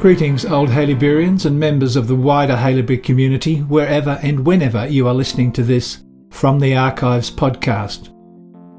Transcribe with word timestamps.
Greetings, 0.00 0.46
old 0.46 0.70
Haileyburyans 0.70 1.44
and 1.44 1.60
members 1.60 1.94
of 1.94 2.08
the 2.08 2.16
wider 2.16 2.56
Haileybury 2.56 3.04
community, 3.04 3.58
wherever 3.58 4.18
and 4.22 4.46
whenever 4.46 4.86
you 4.86 5.06
are 5.06 5.12
listening 5.12 5.52
to 5.52 5.62
this 5.62 6.02
from 6.30 6.58
the 6.58 6.74
Archives 6.74 7.30
podcast. 7.30 8.08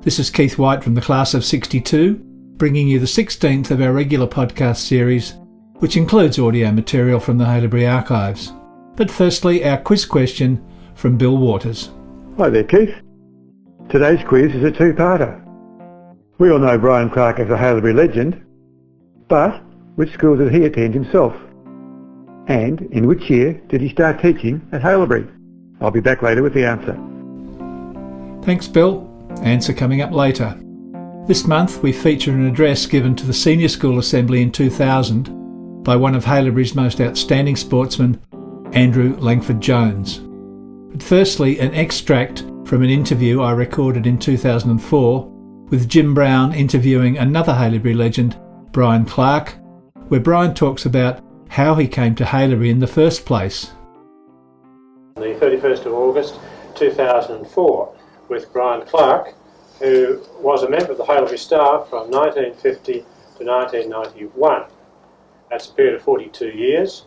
This 0.03 0.17
is 0.17 0.31
Keith 0.31 0.57
White 0.57 0.83
from 0.83 0.95
the 0.95 1.01
class 1.01 1.35
of 1.35 1.45
62, 1.45 2.15
bringing 2.57 2.87
you 2.87 2.97
the 2.97 3.05
16th 3.05 3.69
of 3.69 3.81
our 3.81 3.93
regular 3.93 4.25
podcast 4.25 4.77
series, 4.77 5.35
which 5.75 5.95
includes 5.95 6.39
audio 6.39 6.71
material 6.71 7.19
from 7.19 7.37
the 7.37 7.45
Haileybury 7.45 7.87
Archives. 7.87 8.51
But 8.95 9.11
firstly, 9.11 9.63
our 9.63 9.77
quiz 9.77 10.05
question 10.05 10.59
from 10.95 11.19
Bill 11.19 11.37
Waters. 11.37 11.91
Hi 12.37 12.49
there, 12.49 12.63
Keith. 12.63 12.95
Today's 13.91 14.25
quiz 14.27 14.55
is 14.55 14.63
a 14.63 14.71
two-parter. 14.71 15.39
We 16.39 16.49
all 16.49 16.57
know 16.57 16.79
Brian 16.79 17.11
Clark 17.11 17.37
as 17.37 17.51
a 17.51 17.57
Haileybury 17.57 17.93
legend, 17.93 18.43
but 19.27 19.61
which 20.01 20.13
school 20.13 20.35
did 20.35 20.51
he 20.51 20.65
attend 20.65 20.95
himself? 20.95 21.31
And 22.47 22.81
in 22.91 23.05
which 23.05 23.29
year 23.29 23.53
did 23.69 23.81
he 23.81 23.89
start 23.89 24.19
teaching 24.19 24.67
at 24.71 24.81
Haileybury? 24.81 25.31
I'll 25.79 25.91
be 25.91 25.99
back 25.99 26.23
later 26.23 26.41
with 26.41 26.55
the 26.55 26.65
answer. 26.65 26.97
Thanks, 28.43 28.67
Bill. 28.67 29.07
Answer 29.43 29.73
coming 29.73 30.01
up 30.01 30.11
later. 30.11 30.59
This 31.27 31.45
month 31.45 31.83
we 31.83 31.93
feature 31.93 32.31
an 32.31 32.47
address 32.47 32.87
given 32.87 33.15
to 33.15 33.27
the 33.27 33.33
Senior 33.33 33.67
School 33.67 33.99
Assembly 33.99 34.41
in 34.41 34.51
2000 34.51 35.83
by 35.83 35.95
one 35.95 36.15
of 36.15 36.25
Haileybury's 36.25 36.73
most 36.73 36.99
outstanding 36.99 37.55
sportsmen, 37.55 38.19
Andrew 38.71 39.15
Langford 39.17 39.61
Jones. 39.61 40.17
But 40.91 41.03
firstly, 41.03 41.59
an 41.59 41.75
extract 41.75 42.39
from 42.65 42.81
an 42.81 42.89
interview 42.89 43.43
I 43.43 43.51
recorded 43.51 44.07
in 44.07 44.17
2004 44.17 45.27
with 45.69 45.87
Jim 45.87 46.15
Brown 46.15 46.55
interviewing 46.55 47.19
another 47.19 47.53
Haileybury 47.53 47.95
legend, 47.95 48.35
Brian 48.71 49.05
Clark, 49.05 49.60
where 50.11 50.19
Brian 50.19 50.53
talks 50.53 50.85
about 50.85 51.23
how 51.47 51.75
he 51.75 51.87
came 51.87 52.13
to 52.15 52.25
Haileybury 52.25 52.69
in 52.69 52.79
the 52.79 52.85
first 52.85 53.25
place. 53.25 53.71
The 55.15 55.37
31st 55.39 55.85
of 55.85 55.93
August 55.93 56.37
2004 56.75 57.95
with 58.27 58.51
Brian 58.51 58.85
Clark, 58.85 59.33
who 59.79 60.21
was 60.41 60.63
a 60.63 60.69
member 60.69 60.91
of 60.91 60.97
the 60.97 61.05
Haileybury 61.05 61.39
staff 61.39 61.87
from 61.89 62.11
1950 62.11 62.91
to 62.91 63.45
1991. 63.45 64.63
That's 65.49 65.69
a 65.69 65.73
period 65.75 65.95
of 65.95 66.01
42 66.01 66.49
years. 66.49 67.05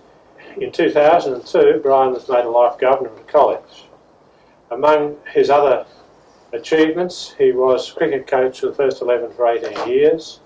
In 0.56 0.72
2002, 0.72 1.80
Brian 1.82 2.14
was 2.14 2.26
made 2.26 2.46
a 2.46 2.48
life 2.48 2.78
governor 2.78 3.10
of 3.10 3.18
the 3.18 3.30
college. 3.30 3.84
Among 4.70 5.18
his 5.30 5.50
other 5.50 5.84
achievements, 6.54 7.34
he 7.36 7.52
was 7.52 7.92
cricket 7.92 8.26
coach 8.26 8.60
for 8.60 8.68
the 8.68 8.74
first 8.74 9.02
11 9.02 9.32
for 9.32 9.46
18 9.46 9.90
years 9.90 10.40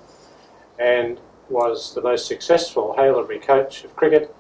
and 0.81 1.21
was 1.51 1.95
the 1.95 2.03
most 2.03 2.27
successful 2.27 2.95
Haileybury 2.99 3.43
coach 3.43 3.85
of 3.85 3.97
cricket, 3.97 4.35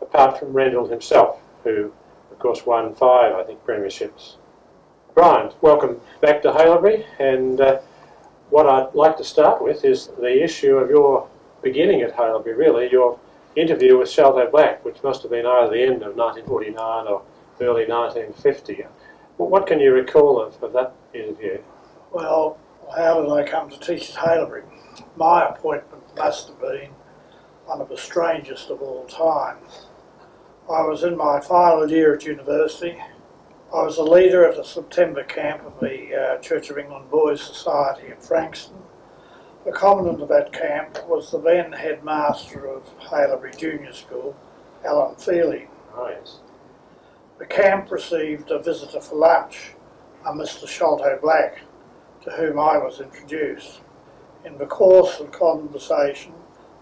apart 0.00 0.38
from 0.38 0.52
Rendell 0.52 0.86
himself, 0.86 1.38
who, 1.64 1.92
of 2.30 2.38
course, 2.38 2.66
won 2.66 2.94
five, 2.94 3.34
I 3.34 3.44
think, 3.44 3.64
premierships. 3.64 4.36
Brian, 5.14 5.52
welcome 5.60 6.00
back 6.20 6.42
to 6.42 6.52
Haileybury, 6.52 7.04
and 7.18 7.60
uh, 7.60 7.80
what 8.50 8.66
I'd 8.66 8.94
like 8.94 9.16
to 9.18 9.24
start 9.24 9.62
with 9.62 9.84
is 9.84 10.08
the 10.18 10.42
issue 10.42 10.76
of 10.76 10.90
your 10.90 11.28
beginning 11.62 12.02
at 12.02 12.16
Haileybury, 12.16 12.56
really, 12.56 12.90
your 12.90 13.18
interview 13.56 13.98
with 13.98 14.10
Sholto 14.10 14.50
Black, 14.50 14.84
which 14.84 15.02
must 15.02 15.22
have 15.22 15.30
been 15.30 15.46
either 15.46 15.70
the 15.70 15.82
end 15.82 16.02
of 16.02 16.16
1949 16.16 17.06
or 17.06 17.22
early 17.60 17.86
1950. 17.86 18.86
What 19.36 19.66
can 19.66 19.80
you 19.80 19.92
recall 19.92 20.40
of, 20.40 20.62
of 20.62 20.72
that 20.72 20.94
interview? 21.14 21.58
Well, 22.12 22.58
how 22.96 23.20
did 23.20 23.30
I 23.30 23.48
come 23.48 23.70
to 23.70 23.78
teach 23.78 24.10
at 24.10 24.16
Haileybury? 24.16 24.64
My 25.16 25.48
appointment 25.48 26.02
must 26.16 26.48
have 26.48 26.60
been 26.60 26.90
one 27.66 27.80
of 27.80 27.88
the 27.88 27.96
strangest 27.96 28.70
of 28.70 28.82
all 28.82 29.04
time. 29.06 29.58
I 30.70 30.82
was 30.82 31.02
in 31.02 31.16
my 31.16 31.40
final 31.40 31.90
year 31.90 32.14
at 32.14 32.24
university. 32.24 32.98
I 33.74 33.82
was 33.82 33.98
a 33.98 34.02
leader 34.02 34.46
at 34.46 34.58
a 34.58 34.64
September 34.64 35.24
camp 35.24 35.64
of 35.64 35.80
the 35.80 36.14
uh, 36.14 36.38
Church 36.38 36.70
of 36.70 36.78
England 36.78 37.10
Boys 37.10 37.40
Society 37.40 38.08
in 38.08 38.16
Frankston. 38.18 38.76
The 39.64 39.72
commandant 39.72 40.20
of 40.20 40.28
that 40.28 40.52
camp 40.52 41.06
was 41.06 41.30
the 41.30 41.40
then 41.40 41.72
headmaster 41.72 42.66
of 42.66 42.82
Haileybury 42.98 43.56
Junior 43.56 43.92
School, 43.92 44.36
Alan 44.84 45.16
Feely. 45.16 45.68
Oh, 45.94 46.08
yes. 46.08 46.40
The 47.38 47.46
camp 47.46 47.90
received 47.90 48.50
a 48.50 48.62
visitor 48.62 49.00
for 49.00 49.16
lunch, 49.16 49.72
a 50.26 50.32
Mr. 50.32 50.68
Sholto 50.68 51.18
Black, 51.22 51.60
to 52.22 52.30
whom 52.30 52.58
I 52.58 52.78
was 52.78 53.00
introduced. 53.00 53.80
In 54.44 54.58
the 54.58 54.66
course 54.66 55.20
of 55.20 55.30
conversation, 55.30 56.32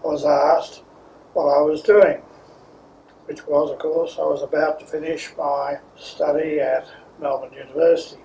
I 0.03 0.07
was 0.07 0.25
asked 0.25 0.81
what 1.33 1.45
I 1.45 1.61
was 1.61 1.83
doing, 1.83 2.23
which 3.25 3.45
was, 3.45 3.69
of 3.69 3.77
course, 3.77 4.17
I 4.17 4.23
was 4.23 4.41
about 4.41 4.79
to 4.79 4.87
finish 4.87 5.31
my 5.37 5.77
study 5.95 6.59
at 6.59 6.87
Melbourne 7.19 7.53
University. 7.53 8.23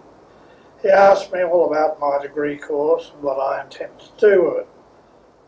He 0.81 0.89
asked 0.89 1.35
me 1.35 1.45
all 1.45 1.67
about 1.67 2.01
my 2.01 2.19
degree 2.23 2.57
course 2.57 3.11
and 3.13 3.23
what 3.23 3.39
I 3.39 3.63
intended 3.63 4.01
to 4.01 4.31
do 4.31 4.43
with 4.43 4.59
it. 4.61 4.69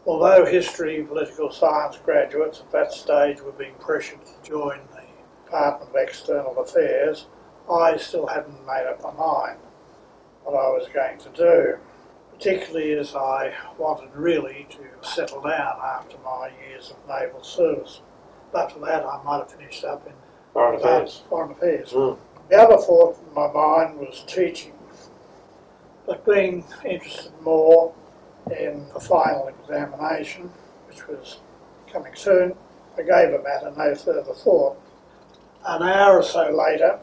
Although 0.04 0.44
history 0.44 1.00
and 1.00 1.08
political 1.08 1.50
science 1.50 1.96
graduates 1.96 2.60
at 2.60 2.70
that 2.72 2.92
stage 2.92 3.40
were 3.40 3.52
being 3.52 3.74
pressured 3.80 4.20
to 4.26 4.50
join 4.50 4.80
the 4.92 5.02
Department 5.46 5.90
of 5.90 5.96
External 5.96 6.58
Affairs, 6.58 7.26
I 7.70 7.96
still 7.96 8.26
hadn't 8.26 8.66
made 8.66 8.86
up 8.86 9.02
my 9.02 9.12
mind 9.12 9.60
what 10.44 10.54
I 10.56 10.68
was 10.68 10.88
going 10.92 11.18
to 11.20 11.30
do 11.30 11.78
particularly 12.38 12.92
as 12.92 13.16
I 13.16 13.52
wanted 13.78 14.10
really 14.14 14.68
to 14.70 15.08
settle 15.08 15.40
down 15.40 15.76
after 15.84 16.16
my 16.24 16.50
years 16.62 16.90
of 16.92 16.96
naval 17.08 17.42
service. 17.42 18.00
But 18.52 18.70
for 18.70 18.78
that, 18.80 19.04
I 19.04 19.20
might 19.24 19.38
have 19.38 19.50
finished 19.50 19.84
up 19.84 20.06
in 20.06 20.12
foreign 20.52 20.76
affairs. 20.76 21.22
Foreign 21.28 21.50
affairs. 21.50 21.90
Mm. 21.90 22.18
The 22.48 22.56
other 22.56 22.76
thought 22.76 23.18
in 23.18 23.34
my 23.34 23.52
mind 23.52 23.98
was 23.98 24.24
teaching, 24.26 24.72
but 26.06 26.24
being 26.24 26.64
interested 26.84 27.32
more 27.42 27.92
in 28.56 28.86
the 28.94 29.00
final 29.00 29.48
examination, 29.48 30.50
which 30.86 31.06
was 31.08 31.40
coming 31.92 32.14
soon, 32.14 32.54
I 32.96 33.02
gave 33.02 33.32
the 33.32 33.42
matter 33.42 33.72
no 33.76 33.94
further 33.96 34.32
thought. 34.32 34.78
An 35.66 35.82
hour 35.82 36.18
or 36.18 36.22
so 36.22 36.50
later, 36.50 37.00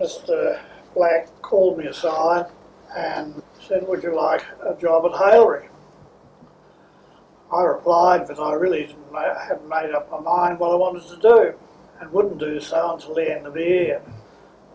Mr. 0.00 0.60
Black 0.94 1.28
called 1.42 1.78
me 1.78 1.86
aside 1.86 2.46
and 2.96 3.41
said, 3.66 3.86
Would 3.86 4.02
you 4.02 4.14
like 4.14 4.44
a 4.64 4.74
job 4.74 5.06
at 5.06 5.12
Haileybury? 5.12 5.68
I 7.52 7.62
replied 7.62 8.26
that 8.28 8.38
I 8.38 8.54
really 8.54 8.94
hadn't 9.12 9.68
made 9.68 9.92
up 9.92 10.10
my 10.10 10.20
mind 10.20 10.58
what 10.58 10.72
I 10.72 10.74
wanted 10.74 11.06
to 11.08 11.16
do 11.16 11.54
and 12.00 12.12
wouldn't 12.12 12.38
do 12.38 12.58
so 12.60 12.94
until 12.94 13.14
the 13.14 13.30
end 13.30 13.46
of 13.46 13.54
the 13.54 13.62
year. 13.62 14.02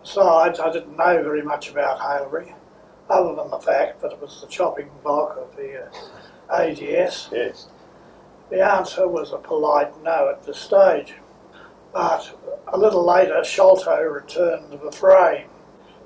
Besides, 0.02 0.60
I 0.60 0.72
didn't 0.72 0.96
know 0.96 1.22
very 1.24 1.42
much 1.42 1.70
about 1.70 2.00
Haileybury, 2.00 2.54
other 3.10 3.36
than 3.36 3.50
the 3.50 3.60
fact 3.60 4.02
that 4.02 4.14
it 4.14 4.22
was 4.22 4.42
the 4.42 4.48
chopping 4.48 4.90
block 5.04 5.38
of 5.38 5.56
the 5.56 5.86
uh, 5.86 5.92
AGS. 6.50 7.32
Yes. 7.32 7.68
The 8.50 8.64
answer 8.64 9.08
was 9.08 9.34
a 9.34 9.38
polite 9.38 10.02
no 10.04 10.30
at 10.30 10.44
this 10.44 10.60
stage. 10.60 11.16
But 11.92 12.32
a 12.68 12.78
little 12.78 13.06
later, 13.06 13.44
Sholto 13.44 14.02
returned 14.02 14.72
to 14.72 14.78
the 14.78 14.92
fray. 14.92 15.48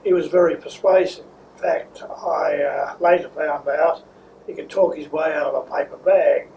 He 0.04 0.14
was 0.14 0.28
very 0.28 0.56
persuasive 0.56 1.26
fact, 1.62 2.02
I 2.04 2.62
uh, 2.64 2.96
later 3.00 3.30
found 3.30 3.68
out 3.68 4.04
he 4.48 4.54
could 4.54 4.70
talk 4.70 4.96
his 4.96 5.12
way 5.12 5.34
out 5.34 5.54
of 5.54 5.68
a 5.68 5.72
paper 5.72 5.98
bag. 5.98 6.48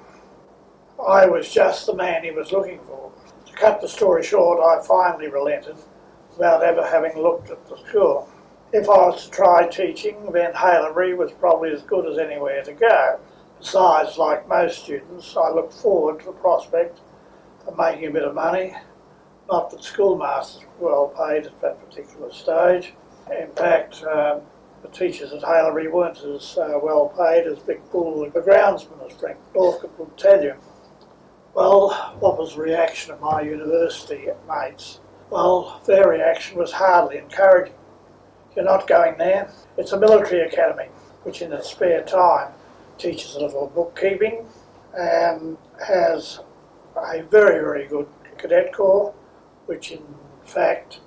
I 1.07 1.27
was 1.27 1.53
just 1.53 1.87
the 1.87 1.95
man 1.95 2.25
he 2.25 2.31
was 2.31 2.53
looking 2.53 2.81
for. 2.87 3.13
To 3.47 3.53
cut 3.53 3.81
the 3.81 3.89
story 3.89 4.23
short, 4.23 4.61
I 4.61 4.85
finally 4.87 5.29
relented 5.29 5.77
without 6.31 6.63
ever 6.63 6.87
having 6.87 7.17
looked 7.21 7.51
at 7.51 7.67
the 7.69 7.77
school. 7.77 8.29
If 8.73 8.89
I 8.89 9.07
was 9.07 9.27
to 9.27 9.31
try 9.31 9.69
teaching, 9.69 10.33
then 10.33 10.53
Haileybury 10.53 11.17
was 11.17 11.33
probably 11.33 11.71
as 11.71 11.83
good 11.83 12.11
as 12.11 12.19
anywhere 12.19 12.63
to 12.65 12.73
go. 12.73 13.21
Besides, 13.61 14.19
like 14.19 14.49
most 14.49 14.83
students, 14.85 15.37
I 15.37 15.51
looked 15.51 15.75
forward 15.75 16.21
to 16.21 16.27
the 16.27 16.33
prospect 16.33 17.01
of 17.67 17.79
making 17.79 18.07
a 18.07 18.11
bit 18.11 18.25
of 18.25 18.35
money. 18.35 18.75
Not 19.49 19.71
that 19.71 19.85
schoolmasters 19.85 20.65
were 20.79 20.91
well 20.91 21.09
paid 21.09 21.47
at 21.47 21.61
that 21.61 21.89
particular 21.89 22.33
stage. 22.33 22.95
In 23.31 23.51
fact, 23.53 24.03
um, 24.05 24.41
the 24.85 24.91
teachers 24.91 25.33
at 25.33 25.41
Haileybury 25.41 25.91
weren't 25.91 26.19
as 26.19 26.59
uh, 26.59 26.79
well 26.81 27.09
paid 27.09 27.47
as 27.47 27.59
Big 27.61 27.81
Bull, 27.91 28.31
the 28.31 28.41
groundsman, 28.41 29.11
as 29.11 29.17
Frank 29.19 29.39
Northcote 29.55 29.99
would 29.99 30.17
tell 30.19 30.43
you. 30.43 30.55
Well, 31.55 31.91
what 32.21 32.39
was 32.39 32.55
the 32.55 32.61
reaction 32.61 33.13
of 33.13 33.21
my 33.21 33.41
university 33.41 34.27
mates? 34.47 35.01
Well, 35.31 35.81
their 35.87 36.09
reaction 36.09 36.59
was 36.59 36.73
hardly 36.73 37.17
encouraging. 37.17 37.75
You're 38.55 38.67
not 38.67 38.87
going 38.87 39.17
there. 39.17 39.51
It's 39.79 39.93
a 39.93 39.99
military 39.99 40.43
academy, 40.47 40.91
which 41.23 41.41
in 41.41 41.53
its 41.53 41.71
spare 41.71 42.03
time 42.03 42.53
teaches 42.99 43.37
a 43.37 43.41
little 43.41 43.73
bookkeeping 43.75 44.47
and 44.95 45.57
has 45.87 46.41
a 46.95 47.23
very, 47.23 47.59
very 47.61 47.87
good 47.87 48.07
cadet 48.37 48.75
corps, 48.75 49.15
which 49.65 49.93
in 49.93 50.05
fact 50.45 51.01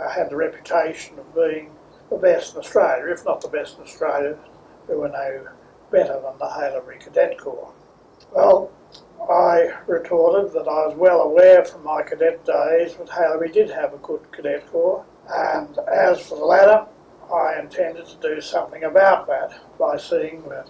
uh, 0.00 0.08
had 0.08 0.30
the 0.30 0.36
reputation 0.36 1.18
of 1.18 1.34
being 1.34 1.70
the 2.10 2.16
best 2.16 2.54
in 2.54 2.60
Australia, 2.60 3.12
if 3.12 3.24
not 3.24 3.40
the 3.40 3.48
best 3.48 3.78
in 3.78 3.84
Australia, 3.84 4.36
there 4.86 4.98
were 4.98 5.08
no 5.08 5.48
better 5.90 6.20
than 6.20 6.38
the 6.38 6.46
Haileybury 6.46 7.00
Cadet 7.00 7.38
Corps. 7.38 7.72
Well, 8.32 8.70
I 9.30 9.72
retorted 9.86 10.52
that 10.52 10.68
I 10.68 10.86
was 10.86 10.96
well 10.96 11.20
aware 11.20 11.64
from 11.64 11.84
my 11.84 12.02
cadet 12.02 12.44
days 12.44 12.96
that 12.96 13.08
Haileybury 13.08 13.52
did 13.52 13.70
have 13.70 13.94
a 13.94 13.98
good 13.98 14.30
cadet 14.32 14.66
corps, 14.70 15.04
and 15.28 15.78
as 15.78 16.20
for 16.20 16.36
the 16.36 16.44
latter, 16.44 16.86
I 17.32 17.60
intended 17.60 18.06
to 18.06 18.16
do 18.16 18.40
something 18.40 18.82
about 18.82 19.26
that 19.28 19.60
by 19.78 19.96
seeing 19.96 20.42
that 20.48 20.68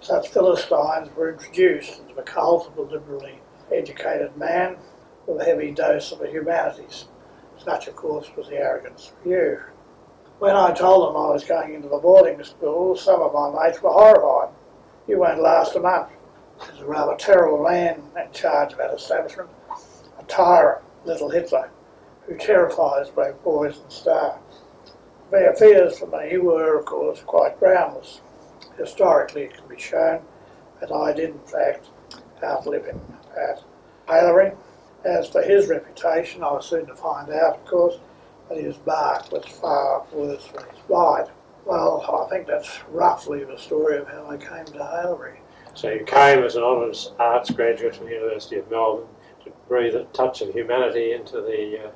such 0.00 0.28
Philistines 0.28 1.14
were 1.14 1.30
introduced 1.30 2.00
into 2.00 2.14
the 2.14 2.22
cult 2.22 2.66
of 2.66 2.78
a 2.78 2.82
liberally 2.82 3.38
educated 3.72 4.36
man 4.36 4.76
with 5.26 5.40
a 5.40 5.44
heavy 5.44 5.70
dose 5.70 6.10
of 6.10 6.18
the 6.18 6.30
humanities. 6.30 7.06
Such, 7.58 7.86
of 7.86 7.96
course, 7.96 8.30
was 8.36 8.48
the 8.48 8.56
arrogance 8.56 9.12
view. 9.22 9.60
When 10.40 10.56
I 10.56 10.72
told 10.72 11.06
them 11.06 11.20
I 11.20 11.28
was 11.28 11.44
going 11.44 11.74
into 11.74 11.90
the 11.90 11.98
boarding 11.98 12.42
school, 12.42 12.96
some 12.96 13.20
of 13.20 13.34
my 13.34 13.50
mates 13.50 13.82
were 13.82 13.90
horrified. 13.90 14.48
You 15.06 15.18
won't 15.18 15.42
last 15.42 15.76
a 15.76 15.80
month. 15.80 16.08
There's 16.58 16.80
a 16.80 16.86
rather 16.86 17.14
terrible 17.14 17.62
man 17.62 18.02
in 18.16 18.32
charge 18.32 18.72
of 18.72 18.78
that 18.78 18.94
establishment, 18.94 19.50
a 20.18 20.22
tyrant, 20.22 20.82
little 21.04 21.28
Hitler, 21.28 21.68
who 22.26 22.38
terrifies 22.38 23.10
both 23.10 23.44
boys 23.44 23.80
and 23.80 23.92
staff. 23.92 24.38
Their 25.30 25.52
fears 25.56 25.98
for 25.98 26.06
me 26.06 26.38
were, 26.38 26.78
of 26.78 26.86
course, 26.86 27.20
quite 27.20 27.58
groundless. 27.60 28.22
Historically, 28.78 29.42
it 29.42 29.54
can 29.58 29.68
be 29.68 29.78
shown 29.78 30.22
that 30.80 30.90
I 30.90 31.12
did, 31.12 31.30
in 31.32 31.40
fact, 31.40 31.90
outlive 32.42 32.86
him 32.86 32.98
at 33.36 33.62
Haileybury. 34.08 34.56
As 35.04 35.28
for 35.28 35.42
his 35.42 35.68
reputation, 35.68 36.42
I 36.42 36.52
was 36.52 36.64
soon 36.64 36.86
to 36.86 36.96
find 36.96 37.30
out, 37.30 37.58
of 37.58 37.66
course, 37.66 37.98
that 38.50 38.58
his 38.58 38.76
bark 38.76 39.32
was 39.32 39.44
far 39.46 40.04
worse 40.12 40.46
than 40.48 40.64
his 40.70 40.80
bite. 40.88 41.26
Well, 41.64 42.26
I 42.26 42.30
think 42.30 42.46
that's 42.46 42.80
roughly 42.90 43.44
the 43.44 43.56
story 43.56 43.96
of 43.98 44.08
how 44.08 44.26
I 44.28 44.36
came 44.36 44.64
to 44.66 44.72
Haileybury. 44.78 45.36
So 45.74 45.90
you 45.90 46.04
came 46.04 46.42
as 46.42 46.56
an 46.56 46.62
honours 46.62 47.12
arts 47.18 47.50
graduate 47.50 47.94
from 47.94 48.06
the 48.06 48.12
University 48.12 48.56
of 48.56 48.70
Melbourne 48.70 49.06
to 49.44 49.52
breathe 49.68 49.94
a 49.94 50.04
touch 50.12 50.42
of 50.42 50.52
humanity 50.52 51.12
into 51.12 51.36
the 51.40 51.86
uh, 51.86 51.90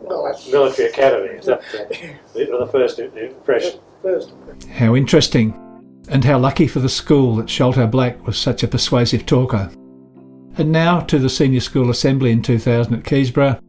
Well, 0.00 0.36
military 0.50 0.88
academy. 0.88 1.38
Is 1.38 1.46
that 1.46 1.62
the, 2.34 2.44
the 2.44 2.68
first 2.72 2.98
impression? 2.98 3.80
first 4.02 4.30
impression. 4.30 4.70
How 4.70 4.96
interesting. 4.96 5.54
And 6.08 6.24
how 6.24 6.38
lucky 6.38 6.66
for 6.66 6.80
the 6.80 6.88
school 6.88 7.36
that 7.36 7.48
Sholto 7.48 7.86
Black 7.86 8.26
was 8.26 8.36
such 8.36 8.64
a 8.64 8.68
persuasive 8.68 9.26
talker. 9.26 9.70
And 10.58 10.72
now 10.72 11.00
to 11.00 11.18
the 11.20 11.30
Senior 11.30 11.60
School 11.60 11.88
Assembly 11.88 12.32
in 12.32 12.42
2000 12.42 12.94
at 12.94 13.02
Keysborough. 13.04 13.60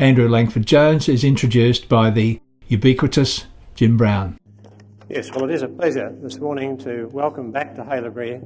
Andrew 0.00 0.30
Langford 0.30 0.64
Jones 0.64 1.10
is 1.10 1.24
introduced 1.24 1.86
by 1.86 2.08
the 2.08 2.40
ubiquitous 2.68 3.44
Jim 3.74 3.98
Brown. 3.98 4.38
Yes, 5.10 5.30
well, 5.30 5.44
it 5.44 5.50
is 5.50 5.60
a 5.60 5.68
pleasure 5.68 6.10
this 6.22 6.38
morning 6.38 6.78
to 6.78 7.04
welcome 7.08 7.52
back 7.52 7.74
to 7.74 7.82
Haileybury 7.82 8.42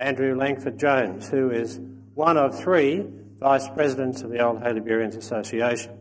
Andrew 0.00 0.36
Langford 0.36 0.80
Jones, 0.80 1.28
who 1.28 1.52
is 1.52 1.78
one 2.14 2.36
of 2.36 2.58
three 2.58 3.06
vice 3.38 3.68
presidents 3.68 4.22
of 4.22 4.30
the 4.30 4.44
Old 4.44 4.60
Haileyburyans 4.60 5.16
Association. 5.16 5.96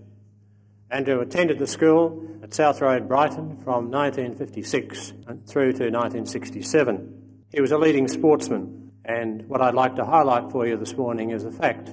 Andrew 0.89 1.21
attended 1.21 1.59
the 1.59 1.67
school 1.67 2.27
at 2.41 2.55
South 2.55 2.81
Road, 2.81 3.07
Brighton 3.07 3.57
from 3.57 3.91
1956 3.91 5.13
through 5.45 5.73
to 5.73 5.83
1967. 5.91 7.43
He 7.51 7.61
was 7.61 7.71
a 7.71 7.77
leading 7.77 8.07
sportsman, 8.07 8.91
and 9.05 9.47
what 9.47 9.61
I'd 9.61 9.75
like 9.75 9.97
to 9.97 10.03
highlight 10.03 10.51
for 10.51 10.65
you 10.65 10.77
this 10.77 10.97
morning 10.97 11.29
is 11.29 11.43
the 11.43 11.51
fact 11.51 11.91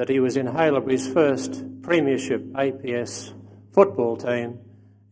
that 0.00 0.08
he 0.08 0.18
was 0.18 0.38
in 0.38 0.46
Haileybury's 0.46 1.06
first 1.12 1.62
Premiership 1.82 2.42
APS 2.54 3.34
football 3.74 4.16
team 4.16 4.58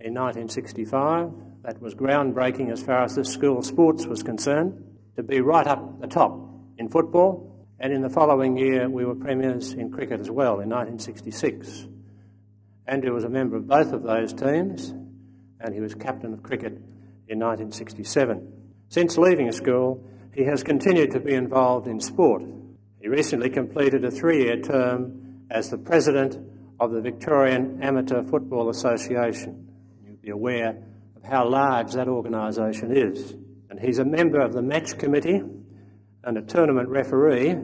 in 0.01 0.15
1965. 0.15 1.31
That 1.63 1.79
was 1.83 1.95
groundbreaking 1.95 2.73
as 2.73 2.83
far 2.83 3.05
as 3.05 3.15
the 3.15 3.23
school 3.23 3.61
sports 3.61 4.07
was 4.07 4.23
concerned, 4.23 4.83
to 5.17 5.23
be 5.23 5.43
right 5.43 5.67
up 5.67 6.01
the 6.01 6.07
top 6.07 6.41
in 6.79 6.89
football. 6.89 7.67
And 7.79 7.93
in 7.93 8.01
the 8.01 8.09
following 8.09 8.57
year, 8.57 8.89
we 8.89 9.05
were 9.05 9.15
premiers 9.15 9.75
in 9.75 9.91
cricket 9.91 10.21
as 10.21 10.31
well 10.31 10.61
in 10.61 10.71
1966. 10.71 11.87
Andrew 12.87 13.13
was 13.13 13.25
a 13.25 13.29
member 13.29 13.59
of 13.59 13.67
both 13.67 13.93
of 13.93 14.03
those 14.03 14.33
teams, 14.33 14.89
and 15.61 15.75
he 15.75 15.81
was 15.81 15.95
captain 15.95 16.33
of 16.33 16.43
cricket 16.43 16.73
in 17.29 17.39
1967. 17.39 18.53
Since 18.89 19.19
leaving 19.19 19.53
school, 19.53 20.03
he 20.35 20.45
has 20.45 20.63
continued 20.63 21.11
to 21.11 21.21
be 21.21 21.35
involved 21.35 21.87
in 21.87 22.01
sport. 22.01 22.41
He 23.01 23.09
recently 23.09 23.51
completed 23.51 24.05
a 24.05 24.11
three 24.11 24.45
year 24.45 24.61
term 24.61 25.45
as 25.51 25.71
the 25.71 25.79
president 25.79 26.37
of 26.81 26.93
the 26.93 27.01
Victorian 27.01 27.83
Amateur 27.83 28.23
Football 28.23 28.71
Association. 28.71 29.69
You'll 30.05 30.17
be 30.17 30.31
aware 30.31 30.83
of 31.17 31.23
how 31.23 31.49
large 31.49 31.93
that 31.93 32.09
organisation 32.09 32.97
is. 32.97 33.35
And 33.71 33.79
he's 33.79 33.99
a 33.99 34.05
member 34.05 34.41
of 34.41 34.53
the 34.53 34.63
match 34.63 34.99
committee 34.99 35.43
and 36.25 36.39
a 36.39 36.43
tournament 36.43 36.89
referee 36.89 37.57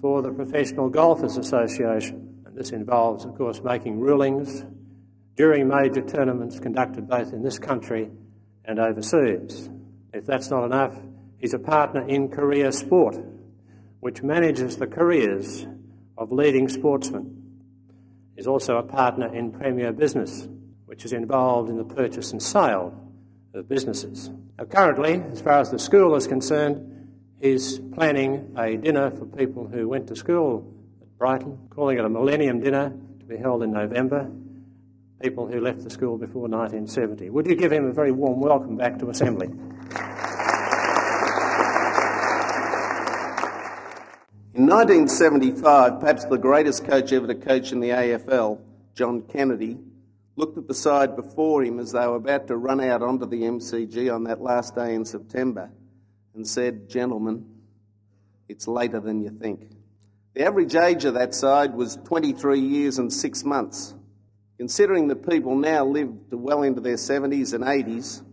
for 0.00 0.22
the 0.22 0.30
Professional 0.30 0.88
Golfers 0.88 1.36
Association. 1.36 2.42
And 2.46 2.56
this 2.56 2.70
involves, 2.70 3.24
of 3.24 3.36
course, 3.36 3.60
making 3.62 3.98
rulings 3.98 4.64
during 5.36 5.68
major 5.68 6.02
tournaments 6.02 6.58
conducted 6.60 7.08
both 7.08 7.32
in 7.32 7.42
this 7.42 7.58
country 7.58 8.10
and 8.64 8.78
overseas. 8.78 9.68
If 10.12 10.26
that's 10.26 10.50
not 10.50 10.64
enough, 10.64 10.96
he's 11.38 11.54
a 11.54 11.58
partner 11.58 12.06
in 12.08 12.28
Career 12.28 12.72
Sport, 12.72 13.16
which 14.00 14.22
manages 14.22 14.76
the 14.76 14.86
careers 14.86 15.66
of 16.16 16.32
leading 16.32 16.68
sportsmen. 16.68 17.34
He's 18.36 18.46
also 18.46 18.76
a 18.76 18.82
partner 18.82 19.34
in 19.34 19.50
Premier 19.50 19.92
Business, 19.92 20.46
which 20.86 21.04
is 21.04 21.12
involved 21.12 21.70
in 21.70 21.76
the 21.76 21.84
purchase 21.84 22.32
and 22.32 22.42
sale 22.42 22.94
of 23.54 23.68
businesses. 23.68 24.30
Now, 24.58 24.64
currently, 24.64 25.22
as 25.32 25.40
far 25.40 25.60
as 25.60 25.70
the 25.70 25.78
school 25.78 26.14
is 26.14 26.26
concerned, 26.26 27.08
he's 27.40 27.78
planning 27.78 28.54
a 28.56 28.76
dinner 28.76 29.10
for 29.10 29.26
people 29.26 29.66
who 29.66 29.88
went 29.88 30.06
to 30.08 30.16
school 30.16 30.72
at 31.00 31.18
Brighton, 31.18 31.58
calling 31.70 31.98
it 31.98 32.04
a 32.04 32.08
Millennium 32.08 32.60
Dinner 32.60 32.92
to 33.20 33.24
be 33.26 33.36
held 33.36 33.62
in 33.62 33.72
November. 33.72 34.30
People 35.20 35.48
who 35.48 35.60
left 35.60 35.82
the 35.82 35.90
school 35.90 36.16
before 36.16 36.42
1970. 36.42 37.30
Would 37.30 37.46
you 37.48 37.56
give 37.56 37.72
him 37.72 37.86
a 37.86 37.92
very 37.92 38.12
warm 38.12 38.38
welcome 38.40 38.76
back 38.76 39.00
to 39.00 39.10
Assembly? 39.10 39.48
In 44.58 44.66
1975, 44.66 46.00
perhaps 46.00 46.24
the 46.24 46.36
greatest 46.36 46.84
coach 46.84 47.12
ever 47.12 47.28
to 47.28 47.36
coach 47.36 47.70
in 47.70 47.78
the 47.78 47.90
AFL, 47.90 48.58
John 48.92 49.22
Kennedy, 49.22 49.78
looked 50.34 50.58
at 50.58 50.66
the 50.66 50.74
side 50.74 51.14
before 51.14 51.62
him 51.62 51.78
as 51.78 51.92
they 51.92 52.04
were 52.04 52.16
about 52.16 52.48
to 52.48 52.56
run 52.56 52.80
out 52.80 53.00
onto 53.00 53.24
the 53.24 53.42
MCG 53.42 54.12
on 54.12 54.24
that 54.24 54.40
last 54.40 54.74
day 54.74 54.96
in 54.96 55.04
September 55.04 55.70
and 56.34 56.44
said, 56.44 56.88
Gentlemen, 56.88 57.46
it's 58.48 58.66
later 58.66 58.98
than 58.98 59.22
you 59.22 59.30
think. 59.30 59.60
The 60.34 60.44
average 60.44 60.74
age 60.74 61.04
of 61.04 61.14
that 61.14 61.36
side 61.36 61.72
was 61.74 61.94
23 61.94 62.58
years 62.58 62.98
and 62.98 63.12
six 63.12 63.44
months. 63.44 63.94
Considering 64.56 65.06
that 65.06 65.30
people 65.30 65.54
now 65.54 65.86
live 65.86 66.10
well 66.32 66.64
into 66.64 66.80
their 66.80 66.96
70s 66.96 67.54
and 67.54 67.62
80s, 67.62 68.24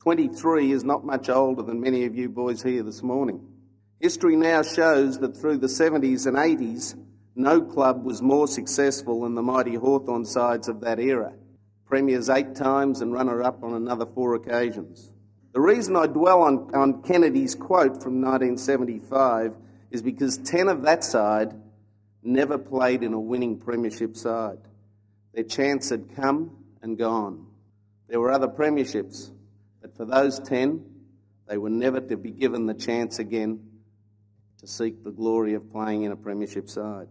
23 0.00 0.72
is 0.72 0.82
not 0.82 1.04
much 1.04 1.28
older 1.28 1.62
than 1.62 1.80
many 1.80 2.06
of 2.06 2.16
you 2.16 2.28
boys 2.28 2.60
here 2.60 2.82
this 2.82 3.04
morning. 3.04 3.47
History 4.00 4.36
now 4.36 4.62
shows 4.62 5.18
that 5.18 5.36
through 5.36 5.58
the 5.58 5.66
70s 5.66 6.26
and 6.26 6.36
80s, 6.36 6.94
no 7.34 7.60
club 7.60 8.04
was 8.04 8.22
more 8.22 8.46
successful 8.46 9.22
than 9.22 9.34
the 9.34 9.42
mighty 9.42 9.74
Hawthorn 9.74 10.24
sides 10.24 10.68
of 10.68 10.80
that 10.82 11.00
era. 11.00 11.32
Premiers 11.84 12.28
eight 12.28 12.54
times 12.54 13.00
and 13.00 13.12
runner 13.12 13.42
up 13.42 13.64
on 13.64 13.74
another 13.74 14.06
four 14.06 14.34
occasions. 14.34 15.10
The 15.52 15.60
reason 15.60 15.96
I 15.96 16.06
dwell 16.06 16.42
on, 16.42 16.70
on 16.74 17.02
Kennedy's 17.02 17.56
quote 17.56 18.00
from 18.02 18.20
1975 18.20 19.56
is 19.90 20.02
because 20.02 20.38
10 20.38 20.68
of 20.68 20.82
that 20.82 21.02
side 21.02 21.54
never 22.22 22.56
played 22.56 23.02
in 23.02 23.14
a 23.14 23.20
winning 23.20 23.58
premiership 23.58 24.16
side. 24.16 24.58
Their 25.34 25.44
chance 25.44 25.90
had 25.90 26.14
come 26.14 26.64
and 26.82 26.96
gone. 26.96 27.46
There 28.06 28.20
were 28.20 28.30
other 28.30 28.48
premierships, 28.48 29.32
but 29.80 29.96
for 29.96 30.04
those 30.04 30.38
10, 30.38 30.84
they 31.48 31.58
were 31.58 31.70
never 31.70 32.00
to 32.00 32.16
be 32.16 32.30
given 32.30 32.66
the 32.66 32.74
chance 32.74 33.18
again 33.18 33.60
to 34.58 34.66
seek 34.66 35.04
the 35.04 35.10
glory 35.10 35.54
of 35.54 35.70
playing 35.70 36.02
in 36.02 36.12
a 36.12 36.16
premiership 36.16 36.68
side. 36.68 37.08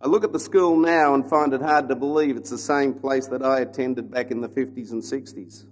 I 0.00 0.06
look 0.06 0.22
at 0.22 0.32
the 0.32 0.38
school 0.38 0.76
now 0.76 1.14
and 1.14 1.28
find 1.28 1.52
it 1.52 1.60
hard 1.60 1.88
to 1.88 1.96
believe 1.96 2.36
it's 2.36 2.50
the 2.50 2.58
same 2.58 2.94
place 2.94 3.26
that 3.28 3.42
I 3.42 3.60
attended 3.60 4.12
back 4.12 4.30
in 4.30 4.40
the 4.40 4.48
50s 4.48 4.92
and 4.92 5.02
60s. 5.02 5.64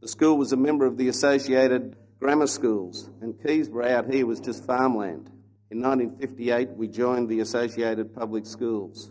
The 0.00 0.08
school 0.08 0.38
was 0.38 0.52
a 0.52 0.56
member 0.56 0.86
of 0.86 0.96
the 0.96 1.08
Associated 1.08 1.96
Grammar 2.20 2.46
Schools, 2.46 3.10
and 3.20 3.34
Keysborough 3.34 3.90
out 3.90 4.12
here 4.12 4.26
was 4.26 4.38
just 4.38 4.64
farmland. 4.64 5.28
In 5.72 5.82
1958, 5.82 6.70
we 6.76 6.86
joined 6.86 7.28
the 7.28 7.40
Associated 7.40 8.14
Public 8.14 8.46
Schools, 8.46 9.10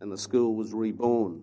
and 0.00 0.12
the 0.12 0.18
school 0.18 0.54
was 0.54 0.74
reborn. 0.74 1.42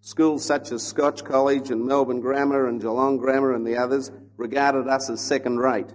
Schools 0.00 0.44
such 0.44 0.70
as 0.70 0.86
Scotch 0.86 1.24
College 1.24 1.72
and 1.72 1.84
Melbourne 1.84 2.20
Grammar 2.20 2.68
and 2.68 2.80
Geelong 2.80 3.16
Grammar 3.16 3.52
and 3.52 3.66
the 3.66 3.76
others 3.76 4.12
regarded 4.36 4.86
us 4.86 5.10
as 5.10 5.20
second 5.20 5.58
rate 5.58 5.92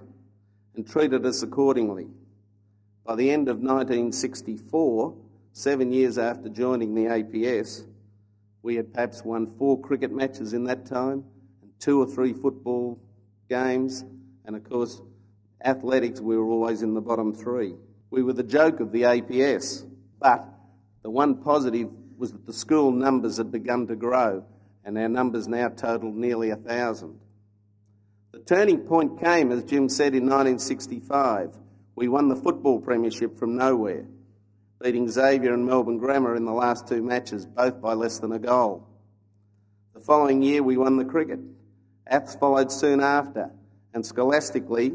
and 0.75 0.87
treated 0.87 1.25
us 1.25 1.43
accordingly. 1.43 2.07
By 3.05 3.15
the 3.15 3.31
end 3.31 3.49
of 3.49 3.57
1964, 3.57 5.15
seven 5.53 5.91
years 5.91 6.17
after 6.17 6.49
joining 6.49 6.95
the 6.95 7.05
APS, 7.05 7.85
we 8.63 8.75
had 8.75 8.93
perhaps 8.93 9.23
won 9.23 9.53
four 9.57 9.79
cricket 9.79 10.11
matches 10.11 10.53
in 10.53 10.63
that 10.65 10.85
time, 10.85 11.25
and 11.61 11.71
two 11.79 11.99
or 11.99 12.05
three 12.05 12.33
football 12.33 12.99
games, 13.49 14.05
and 14.45 14.55
of 14.55 14.63
course, 14.63 15.01
athletics, 15.63 16.21
we 16.21 16.37
were 16.37 16.47
always 16.47 16.81
in 16.81 16.93
the 16.93 17.01
bottom 17.01 17.33
three. 17.33 17.75
We 18.09 18.23
were 18.23 18.33
the 18.33 18.43
joke 18.43 18.79
of 18.79 18.91
the 18.91 19.03
APS, 19.03 19.85
but 20.19 20.47
the 21.01 21.09
one 21.09 21.35
positive 21.35 21.89
was 22.17 22.31
that 22.31 22.45
the 22.45 22.53
school 22.53 22.91
numbers 22.91 23.37
had 23.37 23.51
begun 23.51 23.87
to 23.87 23.95
grow, 23.95 24.45
and 24.85 24.97
our 24.97 25.09
numbers 25.09 25.47
now 25.47 25.69
totalled 25.69 26.15
nearly 26.15 26.51
a 26.51 26.55
thousand. 26.55 27.19
The 28.31 28.39
turning 28.39 28.79
point 28.79 29.19
came, 29.19 29.51
as 29.51 29.63
Jim 29.65 29.89
said, 29.89 30.15
in 30.15 30.23
1965. 30.23 31.57
We 31.95 32.07
won 32.07 32.29
the 32.29 32.35
football 32.35 32.79
premiership 32.79 33.37
from 33.37 33.57
nowhere, 33.57 34.05
beating 34.81 35.09
Xavier 35.09 35.53
and 35.53 35.65
Melbourne 35.65 35.97
Grammar 35.97 36.35
in 36.35 36.45
the 36.45 36.53
last 36.53 36.87
two 36.87 37.01
matches, 37.01 37.45
both 37.45 37.81
by 37.81 37.93
less 37.93 38.19
than 38.19 38.31
a 38.31 38.39
goal. 38.39 38.87
The 39.93 39.99
following 39.99 40.41
year, 40.41 40.63
we 40.63 40.77
won 40.77 40.95
the 40.95 41.05
cricket. 41.05 41.39
Aths 42.07 42.35
followed 42.35 42.71
soon 42.71 43.01
after, 43.01 43.51
and 43.93 44.05
scholastically, 44.05 44.93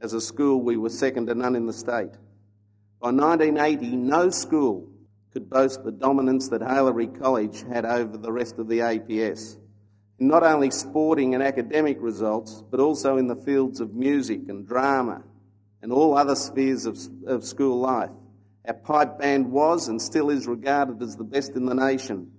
as 0.00 0.14
a 0.14 0.20
school, 0.20 0.62
we 0.62 0.76
were 0.76 0.88
second 0.88 1.26
to 1.26 1.34
none 1.34 1.56
in 1.56 1.66
the 1.66 1.72
state. 1.72 2.12
By 3.00 3.10
1980, 3.10 3.96
no 3.96 4.30
school 4.30 4.88
could 5.32 5.50
boast 5.50 5.84
the 5.84 5.92
dominance 5.92 6.48
that 6.48 6.62
Haileybury 6.62 7.20
College 7.20 7.62
had 7.70 7.84
over 7.84 8.16
the 8.16 8.32
rest 8.32 8.58
of 8.58 8.68
the 8.68 8.78
APS. 8.78 9.58
Not 10.18 10.42
only 10.42 10.70
sporting 10.70 11.34
and 11.34 11.42
academic 11.42 11.98
results, 12.00 12.62
but 12.70 12.80
also 12.80 13.18
in 13.18 13.28
the 13.28 13.36
fields 13.36 13.80
of 13.80 13.94
music 13.94 14.48
and 14.48 14.66
drama 14.66 15.22
and 15.80 15.92
all 15.92 16.16
other 16.16 16.34
spheres 16.34 16.86
of, 16.86 16.98
of 17.26 17.44
school 17.44 17.78
life. 17.78 18.10
Our 18.66 18.74
pipe 18.74 19.18
band 19.18 19.50
was 19.50 19.88
and 19.88 20.02
still 20.02 20.30
is 20.30 20.46
regarded 20.46 21.00
as 21.02 21.16
the 21.16 21.24
best 21.24 21.52
in 21.52 21.66
the 21.66 21.74
nation. 21.74 22.32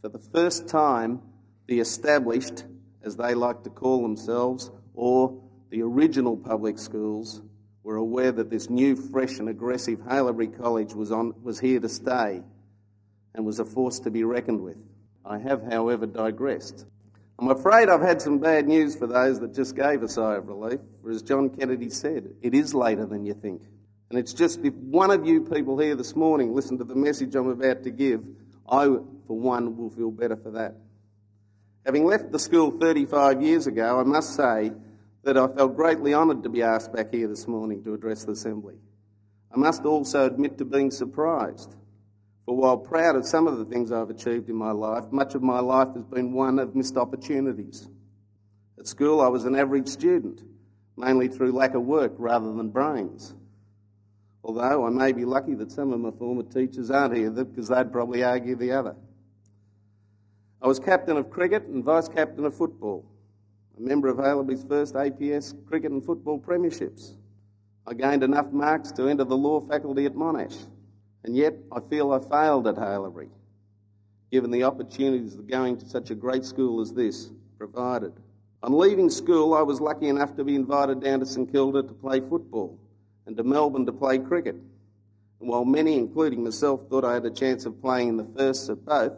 For 0.00 0.08
the 0.08 0.18
first 0.18 0.68
time, 0.68 1.20
the 1.66 1.80
established, 1.80 2.64
as 3.02 3.16
they 3.16 3.34
like 3.34 3.64
to 3.64 3.70
call 3.70 4.02
themselves, 4.02 4.70
or 4.94 5.42
the 5.70 5.82
original 5.82 6.36
public 6.36 6.78
schools, 6.78 7.42
were 7.82 7.96
aware 7.96 8.32
that 8.32 8.48
this 8.48 8.70
new, 8.70 8.96
fresh, 8.96 9.38
and 9.38 9.48
aggressive 9.48 9.98
Haileybury 10.00 10.56
College 10.56 10.94
was, 10.94 11.10
on, 11.10 11.34
was 11.42 11.58
here 11.58 11.80
to 11.80 11.88
stay 11.88 12.42
and 13.34 13.44
was 13.44 13.58
a 13.58 13.64
force 13.64 13.98
to 14.00 14.10
be 14.10 14.24
reckoned 14.24 14.60
with. 14.60 14.78
I 15.24 15.38
have, 15.38 15.62
however, 15.70 16.06
digressed. 16.06 16.86
I'm 17.38 17.50
afraid 17.50 17.88
I've 17.88 18.00
had 18.00 18.22
some 18.22 18.38
bad 18.38 18.68
news 18.68 18.94
for 18.94 19.06
those 19.06 19.40
that 19.40 19.54
just 19.54 19.74
gave 19.74 20.02
a 20.02 20.08
sigh 20.08 20.36
of 20.36 20.46
relief, 20.46 20.80
for 21.02 21.10
as 21.10 21.22
John 21.22 21.50
Kennedy 21.50 21.90
said, 21.90 22.34
it 22.42 22.54
is 22.54 22.74
later 22.74 23.06
than 23.06 23.26
you 23.26 23.34
think. 23.34 23.62
And 24.10 24.18
it's 24.18 24.32
just 24.32 24.60
if 24.64 24.74
one 24.74 25.10
of 25.10 25.26
you 25.26 25.40
people 25.40 25.78
here 25.78 25.96
this 25.96 26.14
morning 26.14 26.54
listen 26.54 26.78
to 26.78 26.84
the 26.84 26.94
message 26.94 27.34
I'm 27.34 27.48
about 27.48 27.82
to 27.82 27.90
give, 27.90 28.22
I, 28.68 28.84
for 28.84 29.38
one, 29.38 29.76
will 29.76 29.90
feel 29.90 30.12
better 30.12 30.36
for 30.36 30.52
that. 30.52 30.76
Having 31.84 32.06
left 32.06 32.30
the 32.30 32.38
school 32.38 32.70
35 32.70 33.42
years 33.42 33.66
ago, 33.66 33.98
I 33.98 34.04
must 34.04 34.36
say 34.36 34.72
that 35.24 35.36
I 35.36 35.48
felt 35.48 35.74
greatly 35.74 36.14
honoured 36.14 36.44
to 36.44 36.48
be 36.48 36.62
asked 36.62 36.92
back 36.92 37.12
here 37.12 37.26
this 37.26 37.48
morning 37.48 37.82
to 37.84 37.94
address 37.94 38.24
the 38.24 38.32
Assembly. 38.32 38.76
I 39.52 39.58
must 39.58 39.84
also 39.84 40.26
admit 40.26 40.58
to 40.58 40.64
being 40.64 40.90
surprised. 40.90 41.74
For 42.46 42.56
while 42.56 42.76
proud 42.76 43.16
of 43.16 43.26
some 43.26 43.46
of 43.46 43.58
the 43.58 43.64
things 43.64 43.90
I've 43.90 44.10
achieved 44.10 44.50
in 44.50 44.56
my 44.56 44.70
life, 44.70 45.10
much 45.10 45.34
of 45.34 45.42
my 45.42 45.60
life 45.60 45.88
has 45.94 46.04
been 46.04 46.32
one 46.32 46.58
of 46.58 46.74
missed 46.74 46.96
opportunities. 46.96 47.88
At 48.78 48.86
school, 48.86 49.20
I 49.20 49.28
was 49.28 49.44
an 49.44 49.56
average 49.56 49.88
student, 49.88 50.42
mainly 50.96 51.28
through 51.28 51.52
lack 51.52 51.74
of 51.74 51.82
work 51.82 52.12
rather 52.18 52.52
than 52.52 52.68
brains. 52.68 53.34
Although 54.42 54.84
I 54.86 54.90
may 54.90 55.12
be 55.12 55.24
lucky 55.24 55.54
that 55.54 55.72
some 55.72 55.92
of 55.92 56.00
my 56.00 56.10
former 56.10 56.42
teachers 56.42 56.90
aren't 56.90 57.16
here 57.16 57.30
because 57.30 57.68
they'd 57.68 57.90
probably 57.90 58.22
argue 58.22 58.56
the 58.56 58.72
other. 58.72 58.94
I 60.60 60.66
was 60.66 60.78
captain 60.78 61.16
of 61.16 61.30
cricket 61.30 61.64
and 61.64 61.82
vice 61.82 62.08
captain 62.08 62.44
of 62.44 62.54
football 62.54 63.06
a 63.76 63.80
member 63.80 64.08
of 64.08 64.18
Haileybury's 64.18 64.64
first 64.64 64.94
APS 64.94 65.54
cricket 65.66 65.90
and 65.90 66.04
football 66.04 66.38
premierships. 66.38 67.14
I 67.86 67.94
gained 67.94 68.22
enough 68.22 68.52
marks 68.52 68.92
to 68.92 69.08
enter 69.08 69.24
the 69.24 69.36
law 69.36 69.60
faculty 69.60 70.06
at 70.06 70.14
Monash, 70.14 70.56
and 71.24 71.34
yet 71.36 71.54
I 71.72 71.80
feel 71.80 72.12
I 72.12 72.20
failed 72.20 72.66
at 72.66 72.76
Haileybury, 72.76 73.28
given 74.30 74.50
the 74.50 74.64
opportunities 74.64 75.36
that 75.36 75.46
going 75.48 75.78
to 75.78 75.88
such 75.88 76.10
a 76.10 76.14
great 76.14 76.44
school 76.44 76.80
as 76.80 76.92
this 76.92 77.30
provided. 77.58 78.12
On 78.62 78.78
leaving 78.78 79.10
school, 79.10 79.54
I 79.54 79.62
was 79.62 79.80
lucky 79.80 80.08
enough 80.08 80.36
to 80.36 80.44
be 80.44 80.54
invited 80.54 81.00
down 81.00 81.20
to 81.20 81.26
St 81.26 81.50
Kilda 81.50 81.82
to 81.82 81.94
play 81.94 82.20
football 82.20 82.78
and 83.26 83.36
to 83.36 83.42
Melbourne 83.42 83.86
to 83.86 83.92
play 83.92 84.18
cricket. 84.18 84.56
And 85.40 85.48
while 85.48 85.64
many, 85.64 85.96
including 85.96 86.44
myself, 86.44 86.80
thought 86.88 87.04
I 87.04 87.14
had 87.14 87.24
a 87.26 87.30
chance 87.30 87.66
of 87.66 87.80
playing 87.80 88.08
in 88.08 88.16
the 88.16 88.28
firsts 88.36 88.68
of 88.68 88.84
both, 88.84 89.12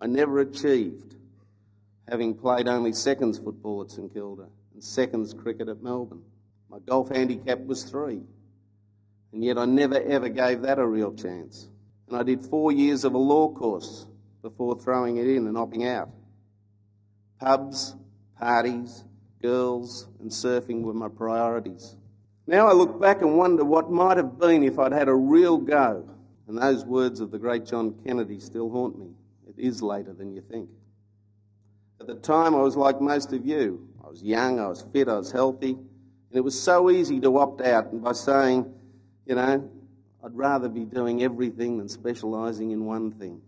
I 0.00 0.06
never 0.06 0.40
achieved 0.40 1.16
having 2.08 2.34
played 2.34 2.66
only 2.66 2.92
seconds 2.92 3.38
football 3.38 3.82
at 3.82 3.90
St 3.90 4.12
Kilda 4.12 4.46
and 4.74 4.82
seconds 4.82 5.32
cricket 5.32 5.68
at 5.68 5.82
Melbourne. 5.82 6.22
My 6.68 6.78
golf 6.80 7.08
handicap 7.08 7.60
was 7.66 7.84
three, 7.84 8.20
and 9.32 9.44
yet 9.44 9.58
I 9.58 9.64
never 9.64 10.00
ever 10.00 10.28
gave 10.28 10.62
that 10.62 10.78
a 10.78 10.86
real 10.86 11.14
chance. 11.14 11.68
And 12.08 12.16
I 12.16 12.22
did 12.22 12.44
four 12.44 12.72
years 12.72 13.04
of 13.04 13.14
a 13.14 13.18
law 13.18 13.52
course 13.52 14.06
before 14.42 14.78
throwing 14.78 15.18
it 15.18 15.28
in 15.28 15.46
and 15.46 15.56
opting 15.56 15.86
out. 15.86 16.10
Pubs, 17.38 17.94
parties, 18.38 19.04
girls, 19.40 20.08
and 20.20 20.30
surfing 20.30 20.82
were 20.82 20.94
my 20.94 21.08
priorities. 21.08 21.96
Now 22.46 22.66
I 22.66 22.72
look 22.72 23.00
back 23.00 23.22
and 23.22 23.38
wonder 23.38 23.64
what 23.64 23.90
might 23.90 24.16
have 24.16 24.38
been 24.38 24.64
if 24.64 24.78
I'd 24.78 24.92
had 24.92 25.08
a 25.08 25.14
real 25.14 25.56
go. 25.56 26.08
And 26.48 26.58
those 26.58 26.84
words 26.84 27.20
of 27.20 27.30
the 27.30 27.38
great 27.38 27.64
John 27.64 27.94
Kennedy 28.04 28.40
still 28.40 28.68
haunt 28.70 28.98
me. 28.98 29.10
It 29.48 29.54
is 29.56 29.82
later 29.82 30.12
than 30.12 30.34
you 30.34 30.40
think. 30.40 30.68
At 32.00 32.08
the 32.08 32.16
time, 32.16 32.54
I 32.54 32.60
was 32.60 32.76
like 32.76 33.00
most 33.00 33.32
of 33.32 33.46
you. 33.46 33.86
I 34.04 34.08
was 34.08 34.22
young, 34.22 34.58
I 34.58 34.66
was 34.66 34.84
fit, 34.92 35.08
I 35.08 35.16
was 35.16 35.30
healthy, 35.30 35.70
and 35.70 36.32
it 36.32 36.40
was 36.40 36.60
so 36.60 36.90
easy 36.90 37.20
to 37.20 37.38
opt 37.38 37.60
out 37.60 37.92
and 37.92 38.02
by 38.02 38.12
saying, 38.12 38.74
you 39.30 39.36
know, 39.36 39.70
I'd 40.24 40.34
rather 40.34 40.68
be 40.68 40.84
doing 40.84 41.22
everything 41.22 41.78
than 41.78 41.88
specialising 41.88 42.72
in 42.72 42.84
one 42.84 43.12
thing. 43.12 43.40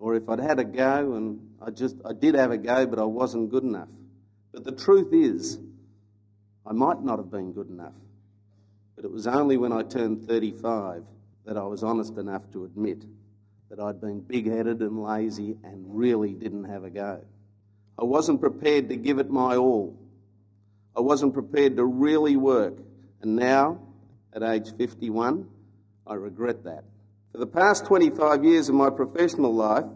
Or 0.00 0.16
if 0.16 0.28
I'd 0.28 0.40
had 0.40 0.58
a 0.58 0.64
go 0.64 1.14
and 1.14 1.38
I 1.64 1.70
just, 1.70 1.94
I 2.04 2.12
did 2.12 2.34
have 2.34 2.50
a 2.50 2.58
go, 2.58 2.86
but 2.86 2.98
I 2.98 3.04
wasn't 3.04 3.50
good 3.50 3.62
enough. 3.62 3.86
But 4.50 4.64
the 4.64 4.72
truth 4.72 5.12
is, 5.12 5.60
I 6.66 6.72
might 6.72 7.04
not 7.04 7.20
have 7.20 7.30
been 7.30 7.52
good 7.52 7.68
enough. 7.68 7.92
But 8.96 9.04
it 9.04 9.12
was 9.12 9.28
only 9.28 9.56
when 9.56 9.70
I 9.70 9.84
turned 9.84 10.26
35 10.26 11.04
that 11.44 11.56
I 11.56 11.62
was 11.66 11.84
honest 11.84 12.16
enough 12.16 12.42
to 12.54 12.64
admit 12.64 13.04
that 13.70 13.78
I'd 13.78 14.00
been 14.00 14.22
big 14.22 14.50
headed 14.50 14.80
and 14.80 15.00
lazy 15.04 15.56
and 15.62 15.84
really 15.86 16.32
didn't 16.32 16.64
have 16.64 16.82
a 16.82 16.90
go. 16.90 17.20
I 17.96 18.02
wasn't 18.02 18.40
prepared 18.40 18.88
to 18.88 18.96
give 18.96 19.20
it 19.20 19.30
my 19.30 19.54
all. 19.54 19.96
I 20.96 21.00
wasn't 21.00 21.32
prepared 21.32 21.76
to 21.76 21.84
really 21.84 22.34
work. 22.34 22.74
And 23.22 23.36
now, 23.36 23.78
at 24.32 24.42
age 24.42 24.72
51, 24.76 25.46
I 26.06 26.14
regret 26.14 26.64
that. 26.64 26.84
For 27.32 27.38
the 27.38 27.46
past 27.46 27.86
25 27.86 28.44
years 28.44 28.68
of 28.68 28.74
my 28.74 28.90
professional 28.90 29.54
life 29.54 29.86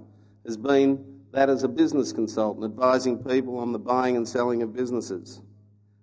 has 0.45 0.57
been 0.57 1.17
that 1.33 1.51
as 1.51 1.65
a 1.65 1.69
business 1.69 2.13
consultant, 2.13 2.65
advising 2.65 3.23
people 3.23 3.59
on 3.59 3.73
the 3.73 3.79
buying 3.79 4.17
and 4.17 4.27
selling 4.27 4.63
of 4.63 4.75
businesses. 4.75 5.43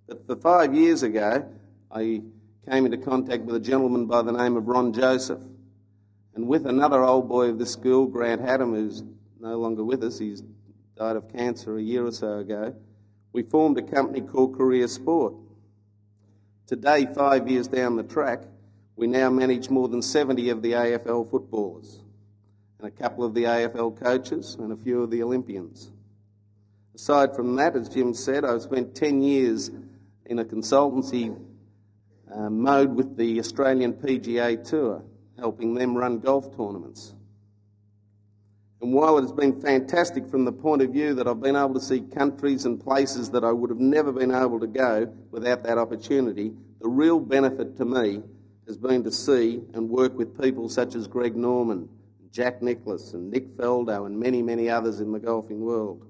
But 0.07 0.27
for 0.27 0.35
five 0.35 0.75
years 0.75 1.01
ago, 1.01 1.49
I 1.91 2.21
came 2.69 2.85
into 2.85 2.97
contact 2.97 3.43
with 3.43 3.55
a 3.55 3.59
gentleman 3.59 4.05
by 4.05 4.21
the 4.21 4.31
name 4.31 4.55
of 4.57 4.67
Ron 4.67 4.93
Joseph. 4.93 5.41
And 6.35 6.47
with 6.47 6.67
another 6.67 7.03
old 7.03 7.27
boy 7.27 7.47
of 7.47 7.57
the 7.57 7.65
school, 7.65 8.05
Grant 8.07 8.41
Haddam, 8.41 8.73
who's 8.73 9.03
no 9.39 9.57
longer 9.57 9.83
with 9.83 10.03
us, 10.03 10.19
he's 10.19 10.43
died 10.95 11.15
of 11.15 11.31
cancer 11.31 11.77
a 11.77 11.81
year 11.81 12.05
or 12.05 12.11
so 12.11 12.39
ago, 12.39 12.75
we 13.31 13.43
formed 13.43 13.77
a 13.77 13.81
company 13.81 14.21
called 14.21 14.55
Career 14.55 14.87
Sport. 14.87 15.33
Today, 16.65 17.05
five 17.13 17.49
years 17.49 17.67
down 17.67 17.97
the 17.97 18.03
track, 18.03 18.43
we 18.95 19.07
now 19.07 19.29
manage 19.29 19.69
more 19.69 19.89
than 19.89 20.01
70 20.01 20.49
of 20.49 20.61
the 20.61 20.71
AFL 20.71 21.29
footballers 21.29 21.99
and 22.79 22.87
a 22.87 22.91
couple 22.91 23.25
of 23.25 23.33
the 23.33 23.43
AFL 23.43 23.99
coaches 24.01 24.55
and 24.59 24.71
a 24.71 24.75
few 24.77 25.03
of 25.03 25.11
the 25.11 25.23
Olympians. 25.23 25.91
Aside 26.95 27.35
from 27.35 27.55
that, 27.57 27.75
as 27.75 27.89
Jim 27.89 28.13
said, 28.13 28.45
I've 28.45 28.61
spent 28.61 28.95
10 28.95 29.21
years 29.21 29.71
in 30.25 30.39
a 30.39 30.45
consultancy 30.45 31.37
uh, 32.33 32.49
mode 32.49 32.95
with 32.95 33.17
the 33.17 33.39
Australian 33.39 33.93
PGA 33.93 34.63
Tour, 34.63 35.03
helping 35.37 35.73
them 35.73 35.95
run 35.95 36.19
golf 36.19 36.55
tournaments. 36.55 37.13
And 38.83 38.91
while 38.91 39.17
it 39.17 39.21
has 39.21 39.31
been 39.31 39.61
fantastic 39.61 40.27
from 40.27 40.43
the 40.43 40.51
point 40.51 40.81
of 40.81 40.89
view 40.89 41.13
that 41.13 41.25
I've 41.25 41.39
been 41.39 41.55
able 41.55 41.75
to 41.75 41.79
see 41.79 42.01
countries 42.01 42.65
and 42.65 42.83
places 42.83 43.31
that 43.31 43.45
I 43.45 43.49
would 43.49 43.69
have 43.69 43.79
never 43.79 44.11
been 44.11 44.29
able 44.29 44.59
to 44.59 44.67
go 44.67 45.09
without 45.31 45.63
that 45.63 45.77
opportunity, 45.77 46.51
the 46.81 46.89
real 46.89 47.17
benefit 47.17 47.77
to 47.77 47.85
me 47.85 48.21
has 48.67 48.77
been 48.77 49.01
to 49.05 49.11
see 49.11 49.61
and 49.73 49.89
work 49.89 50.17
with 50.17 50.37
people 50.37 50.67
such 50.67 50.95
as 50.95 51.07
Greg 51.07 51.37
Norman, 51.37 51.87
Jack 52.29 52.61
Nicklaus, 52.61 53.13
and 53.13 53.31
Nick 53.31 53.55
Faldo, 53.55 54.05
and 54.05 54.19
many, 54.19 54.41
many 54.41 54.69
others 54.69 54.99
in 54.99 55.13
the 55.13 55.19
golfing 55.19 55.61
world. 55.61 56.05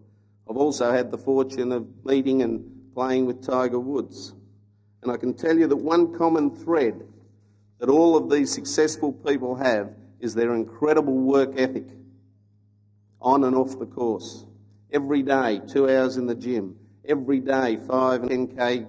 I've 0.50 0.58
also 0.58 0.92
had 0.92 1.12
the 1.12 1.18
fortune 1.20 1.72
of 1.72 1.86
meeting 2.04 2.42
and 2.42 2.92
playing 2.96 3.28
with 3.28 3.46
Tiger 3.46 3.80
Woods. 3.80 4.34
And 5.04 5.12
I 5.12 5.18
can 5.18 5.36
tell 5.36 5.56
you 5.56 5.68
that 5.68 5.76
one 5.76 6.18
common 6.18 6.50
thread 6.50 7.04
that 7.78 7.90
all 7.90 8.18
of 8.18 8.32
these 8.32 8.52
successful 8.52 9.14
people 9.14 9.54
have 9.54 9.92
is 10.20 10.34
their 10.34 10.56
incredible 10.56 11.14
work 11.14 11.52
ethic 11.56 11.86
on 13.24 13.46
and 13.46 13.56
off 13.56 13.80
the 13.80 13.86
course. 13.86 14.46
Every 14.92 15.24
day, 15.24 15.62
two 15.68 15.90
hours 15.90 16.18
in 16.18 16.28
the 16.28 16.36
gym. 16.36 16.76
Every 17.06 17.40
day, 17.40 17.78
five 17.88 18.24
and 18.24 18.50
10k 18.50 18.88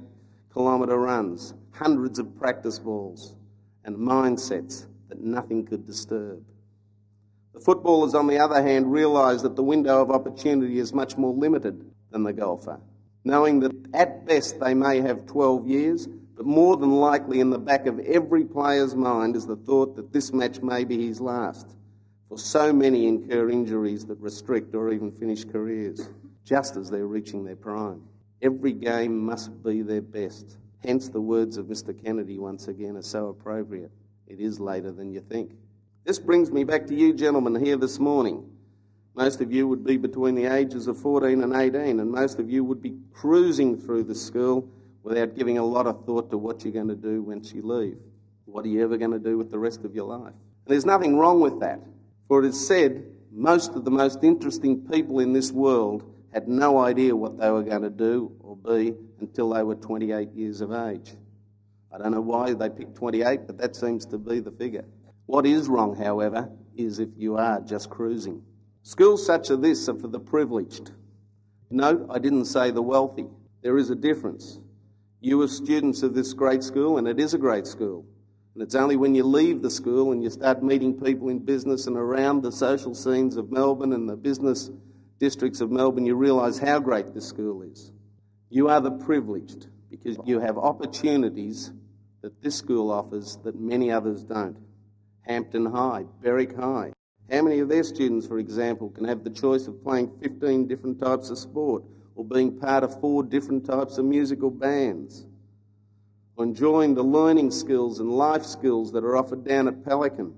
kilometre 0.53 0.99
runs. 0.99 1.55
Hundreds 1.73 2.19
of 2.19 2.37
practice 2.39 2.79
balls. 2.79 3.37
and 3.87 3.97
mindsets 3.97 4.87
that 5.11 5.21
nothing 5.21 5.67
could 5.67 5.87
disturb. 5.87 6.43
The 7.53 7.61
footballers, 7.61 8.15
on 8.15 8.27
the 8.27 8.39
other 8.39 8.63
hand, 8.63 8.91
realise 8.91 9.43
that 9.43 9.57
the 9.57 9.63
window 9.63 10.01
of 10.01 10.11
opportunity 10.11 10.79
is 10.79 10.95
much 10.95 11.17
more 11.19 11.35
limited 11.35 11.85
than 12.11 12.23
the 12.23 12.33
golfer, 12.33 12.81
knowing 13.25 13.61
that 13.61 13.73
at 13.93 14.27
best 14.27 14.59
they 14.59 14.73
may 14.73 15.03
have 15.03 15.27
12 15.27 15.69
years, 15.69 16.09
but 16.37 16.47
more 16.47 16.77
than 16.77 16.93
likely 16.93 17.41
in 17.41 17.51
the 17.51 17.59
back 17.59 17.87
of 17.87 18.01
every 18.01 18.45
player's 18.45 18.95
mind 18.95 19.37
is 19.37 19.47
the 19.47 19.57
thought 19.57 19.97
that 19.97 20.13
this 20.13 20.33
match 20.33 20.63
may 20.63 20.85
be 20.85 21.07
his 21.07 21.21
last. 21.21 21.69
For 22.29 22.39
so 22.39 22.73
many 22.73 23.07
incur 23.07 23.51
injuries 23.51 24.07
that 24.07 24.21
restrict 24.21 24.75
or 24.75 24.93
even 24.93 25.13
finish 25.13 25.45
careers, 25.45 26.09
just 26.45 26.77
as 26.77 26.91
they're 26.91 27.07
reaching 27.07 27.45
their 27.45 27.57
prime. 27.57 28.03
Every 28.43 28.73
game 28.73 29.25
must 29.25 29.63
be 29.63 29.83
their 29.83 30.03
best. 30.03 30.57
Hence, 30.83 31.09
the 31.09 31.21
words 31.21 31.57
of 31.57 31.67
Mr. 31.67 31.95
Kennedy 32.05 32.39
once 32.39 32.69
again 32.69 32.97
are 32.97 33.03
so 33.03 33.29
appropriate. 33.29 33.91
It 34.27 34.41
is 34.41 34.61
later 34.61 34.91
than 34.91 35.13
you 35.13 35.21
think. 35.21 35.53
This 36.05 36.19
brings 36.19 36.51
me 36.51 36.65
back 36.65 36.87
to 36.89 36.95
you, 36.95 37.15
gentlemen, 37.15 37.55
here 37.55 37.77
this 37.77 37.99
morning. 37.99 38.51
Most 39.15 39.41
of 39.41 39.53
you 39.53 39.69
would 39.69 39.85
be 39.85 39.97
between 39.97 40.35
the 40.35 40.47
ages 40.47 40.89
of 40.89 40.99
14 40.99 41.43
and 41.43 41.55
18, 41.55 42.01
and 42.01 42.11
most 42.11 42.39
of 42.39 42.51
you 42.51 42.65
would 42.65 42.83
be 42.83 42.99
cruising 43.13 43.79
through 43.79 44.05
the 44.05 44.15
school 44.15 44.69
without 45.03 45.37
giving 45.37 45.59
a 45.59 45.65
lot 45.65 45.87
of 45.87 46.05
thought 46.05 46.31
to 46.31 46.39
what 46.39 46.65
you're 46.65 46.73
going 46.73 46.89
to 46.89 46.95
do 46.95 47.23
once 47.23 47.53
you 47.53 47.63
leave. 47.63 47.99
What 48.47 48.65
are 48.65 48.69
you 48.69 48.83
ever 48.83 48.97
going 48.97 49.13
to 49.13 49.19
do 49.19 49.39
with 49.39 49.51
the 49.51 49.59
rest 49.59 49.85
of 49.85 49.95
your 49.95 50.07
life? 50.07 50.33
And 50.33 50.73
there's 50.73 50.85
nothing 50.85 51.17
wrong 51.17 51.41
with 51.41 51.61
that, 51.61 51.81
for 52.29 52.43
it 52.43 52.49
is 52.49 52.67
said 52.67 53.05
most 53.31 53.75
of 53.75 53.85
the 53.85 53.91
most 53.91 54.23
interesting 54.23 54.87
people 54.89 55.21
in 55.21 55.33
this 55.33 55.53
world 55.53 56.05
had 56.33 56.49
no 56.49 56.79
idea 56.79 57.15
what 57.15 57.39
they 57.39 57.51
were 57.51 57.63
going 57.63 57.83
to 57.83 57.91
do 57.91 58.33
or 58.41 58.57
be 58.57 58.95
until 59.21 59.51
they 59.51 59.63
were 59.63 59.75
28 59.75 60.33
years 60.33 60.61
of 60.61 60.73
age. 60.73 61.15
I 61.93 61.99
don't 61.99 62.13
know 62.13 62.21
why 62.21 62.55
they 62.55 62.69
picked 62.69 62.97
28, 62.97 63.47
but 63.47 63.59
that 63.59 63.77
seems 63.77 64.05
to 64.07 64.19
be 64.19 64.41
the 64.41 64.51
figure. 64.51 64.85
What 65.27 65.47
is 65.47 65.69
wrong, 65.69 65.95
however, 65.97 66.51
is 66.77 66.99
if 66.99 67.09
you 67.17 67.37
are 67.37 67.61
just 67.61 67.89
cruising. 67.89 68.43
Schools 68.83 69.25
such 69.25 69.51
as 69.51 69.61
this 69.61 69.89
are 69.89 69.95
for 69.95 70.09
the 70.09 70.19
privileged. 70.21 70.91
Note, 71.71 72.07
I 72.11 72.19
didn't 72.19 72.47
say 72.47 72.71
the 72.71 72.83
wealthy. 72.83 73.27
There 73.63 73.79
is 73.79 73.91
a 73.91 73.95
difference. 73.95 74.59
You 75.21 75.41
are 75.43 75.49
students 75.49 76.03
of 76.03 76.15
this 76.15 76.35
great 76.35 76.63
school, 76.63 76.99
and 76.99 77.09
it 77.09 77.19
is 77.19 77.33
a 77.33 77.39
great 77.39 77.67
school. 77.67 78.05
And 78.55 78.63
it's 78.63 78.77
only 78.77 78.97
when 78.97 79.17
you 79.17 79.25
leave 79.25 79.63
the 79.63 79.71
school 79.71 80.13
and 80.13 80.23
you 80.23 80.31
start 80.31 80.63
meeting 80.63 81.01
people 81.01 81.29
in 81.29 81.41
business 81.41 81.89
and 81.89 81.97
around 81.97 82.43
the 82.43 82.53
social 82.53 82.95
scenes 82.95 83.37
of 83.37 83.51
Melbourne 83.51 83.93
and 83.93 84.09
the 84.09 84.17
business 84.17 84.71
districts 85.19 85.61
of 85.61 85.71
Melbourne 85.71 86.07
you 86.07 86.15
realise 86.15 86.59
how 86.59 86.79
great 86.79 87.15
this 87.15 87.27
school 87.27 87.63
is. 87.63 87.91
You 88.51 88.69
are 88.69 88.81
the 88.81 88.93
privileged 88.93 89.67
because 89.91 90.17
you 90.25 90.39
have 90.39 90.57
opportunities 90.57 91.73
that 92.23 92.41
this 92.43 92.55
school 92.55 92.93
offers 92.93 93.39
that 93.43 93.59
many 93.59 93.91
others 93.91 94.23
don't. 94.23 94.57
Hampton 95.23 95.67
High, 95.67 96.05
Berwick 96.23 96.55
High. 96.55 96.93
How 97.31 97.43
many 97.43 97.59
of 97.59 97.69
their 97.69 97.83
students, 97.83 98.27
for 98.27 98.39
example, 98.39 98.91
can 98.91 99.05
have 99.07 99.25
the 99.25 99.31
choice 99.31 99.67
of 99.67 99.83
playing 99.83 100.13
15 100.23 100.69
different 100.69 101.01
types 101.01 101.31
of 101.31 101.39
sport 101.39 101.83
or 102.15 102.25
being 102.25 102.57
part 102.59 102.85
of 102.85 103.01
four 103.01 103.23
different 103.23 103.67
types 103.67 103.99
of 103.99 104.05
musical 104.05 104.51
bands, 104.51 105.27
enjoying 106.39 106.95
the 106.95 107.03
learning 107.03 107.51
skills 107.51 108.01
and 108.01 108.11
life 108.11 108.45
skills 108.45 108.93
that 108.93 109.05
are 109.05 109.17
offered 109.17 109.45
down 109.45 109.69
at 109.69 109.85
Pelican, 109.85 110.35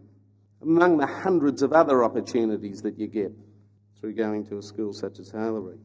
among 0.62 0.98
the 0.98 1.06
hundreds 1.06 1.62
of 1.62 1.72
other 1.72 2.04
opportunities 2.04 2.82
that 2.82 2.98
you 2.98 3.06
get 3.06 3.32
through 4.00 4.14
going 4.14 4.44
to 4.46 4.58
a 4.58 4.62
school 4.62 4.92
such 4.92 5.18
as 5.18 5.32
Haileybury. 5.32 5.78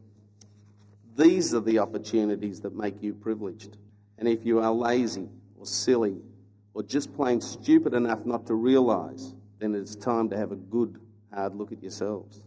These 1.16 1.54
are 1.54 1.60
the 1.60 1.78
opportunities 1.78 2.60
that 2.60 2.74
make 2.74 3.02
you 3.02 3.14
privileged. 3.14 3.76
And 4.18 4.28
if 4.28 4.44
you 4.44 4.60
are 4.60 4.72
lazy 4.72 5.28
or 5.58 5.66
silly 5.66 6.16
or 6.74 6.82
just 6.82 7.14
plain 7.14 7.40
stupid 7.40 7.94
enough 7.94 8.24
not 8.24 8.46
to 8.46 8.54
realise, 8.54 9.34
then 9.58 9.74
it's 9.74 9.94
time 9.94 10.28
to 10.30 10.36
have 10.36 10.52
a 10.52 10.56
good, 10.56 10.98
hard 11.32 11.54
look 11.54 11.72
at 11.72 11.82
yourselves. 11.82 12.40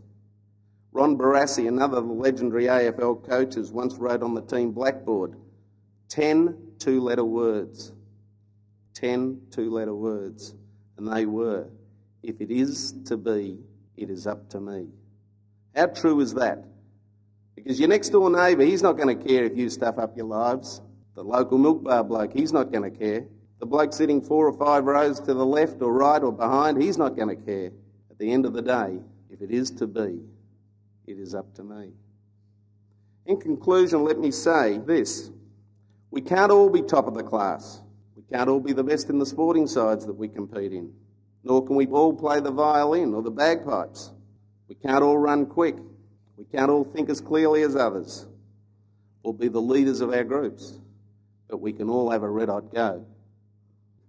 Ron 0.92 1.18
Barassi, 1.18 1.68
another 1.68 1.98
of 1.98 2.08
the 2.08 2.14
legendary 2.14 2.66
AFL 2.66 3.28
coaches, 3.28 3.72
once 3.72 3.96
wrote 3.96 4.24
on 4.24 4.34
the 4.34 4.42
team 4.42 4.72
blackboard 4.72 5.36
10 6.16 6.58
two 6.80 7.02
letter 7.02 7.26
words. 7.26 7.92
10 8.94 9.42
two 9.52 9.70
letter 9.70 9.94
words. 9.94 10.56
And 10.98 11.12
they 11.12 11.26
were, 11.26 11.68
if 12.24 12.40
it 12.40 12.50
is 12.50 12.94
to 13.08 13.18
be, 13.18 13.60
it 13.98 14.10
is 14.10 14.26
up 14.26 14.50
to 14.52 14.62
me. 14.62 14.88
How 15.76 15.88
true 15.88 16.22
is 16.22 16.34
that? 16.36 16.64
Because 17.54 17.82
your 17.82 17.90
next 17.90 18.10
door 18.10 18.30
neighbour, 18.30 18.64
he's 18.64 18.82
not 18.82 18.94
going 18.94 19.18
to 19.18 19.28
care 19.28 19.44
if 19.44 19.58
you 19.58 19.70
stuff 19.70 19.98
up 19.98 20.16
your 20.16 20.28
lives. 20.28 20.80
The 21.16 21.24
local 21.24 21.58
milk 21.58 21.84
bar 21.84 22.04
bloke, 22.06 22.32
he's 22.32 22.54
not 22.54 22.72
going 22.72 22.90
to 22.90 22.98
care. 22.98 23.26
The 23.60 23.66
bloke 23.66 23.92
sitting 23.92 24.22
four 24.22 24.48
or 24.48 24.54
five 24.54 24.86
rows 24.86 25.20
to 25.20 25.34
the 25.34 25.46
left 25.46 25.82
or 25.82 25.92
right 25.92 26.24
or 26.24 26.32
behind, 26.32 26.82
he's 26.82 26.98
not 26.98 27.18
going 27.18 27.30
to 27.30 27.36
care. 27.36 27.72
At 28.10 28.18
the 28.20 28.32
end 28.32 28.46
of 28.46 28.54
the 28.54 28.62
day, 28.62 29.00
if 29.30 29.42
it 29.42 29.52
is 29.52 29.70
to 29.72 29.88
be, 29.88 30.22
it 31.08 31.20
is 31.20 31.36
up 31.36 31.54
to 31.56 31.64
me. 31.64 31.92
In 33.26 33.38
conclusion, 33.38 34.06
let 34.06 34.18
me 34.18 34.32
say 34.32 34.78
this. 34.78 35.30
We 36.16 36.22
can't 36.22 36.50
all 36.50 36.70
be 36.70 36.82
top 36.82 37.08
of 37.08 37.14
the 37.14 37.24
class. 37.24 37.82
We 38.16 38.24
can't 38.32 38.50
all 38.50 38.62
be 38.62 38.72
the 38.72 38.86
best 38.86 39.10
in 39.10 39.20
the 39.20 39.26
sporting 39.26 39.68
sides 39.68 40.06
that 40.06 40.14
we 40.14 40.30
compete 40.30 40.72
in. 40.72 40.94
Nor 41.44 41.68
can 41.68 41.76
we 41.76 41.88
all 41.88 42.14
play 42.14 42.40
the 42.40 42.52
violin 42.52 43.14
or 43.14 43.22
the 43.22 43.30
bagpipes. 43.30 44.14
We 44.70 44.76
can't 44.76 45.04
all 45.04 45.18
run 45.18 45.46
quick. 45.46 45.76
We 46.38 46.46
can't 46.46 46.72
all 46.72 46.86
think 46.86 47.10
as 47.10 47.20
clearly 47.20 47.64
as 47.64 47.76
others 47.76 48.28
or 49.24 49.34
be 49.34 49.50
the 49.50 49.62
leaders 49.62 50.00
of 50.00 50.14
our 50.14 50.24
groups. 50.24 50.80
But 51.50 51.60
we 51.60 51.74
can 51.74 51.90
all 51.90 52.10
have 52.10 52.24
a 52.24 52.30
red 52.30 52.48
hot 52.48 52.74
go. 52.74 53.06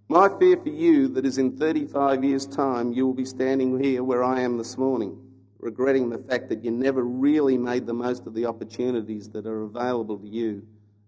My 0.07 0.29
fear 0.39 0.55
for 0.55 0.69
you 0.69 1.09
that 1.09 1.25
is 1.25 1.37
in 1.37 1.57
35 1.57 2.23
years' 2.23 2.45
time 2.47 2.93
you 2.93 3.05
will 3.05 3.15
be 3.15 3.25
standing 3.25 3.83
here 3.83 4.01
where 4.01 4.23
I 4.23 4.39
am 4.39 4.57
this 4.57 4.77
morning 4.77 5.19
regretting 5.59 6.09
the 6.09 6.19
fact 6.19 6.47
that 6.47 6.63
you 6.63 6.71
never 6.71 7.03
really 7.03 7.57
made 7.57 7.85
the 7.85 7.93
most 7.93 8.27
of 8.27 8.33
the 8.33 8.45
opportunities 8.45 9.27
that 9.31 9.45
are 9.45 9.63
available 9.63 10.17
to 10.17 10.27
you 10.27 10.65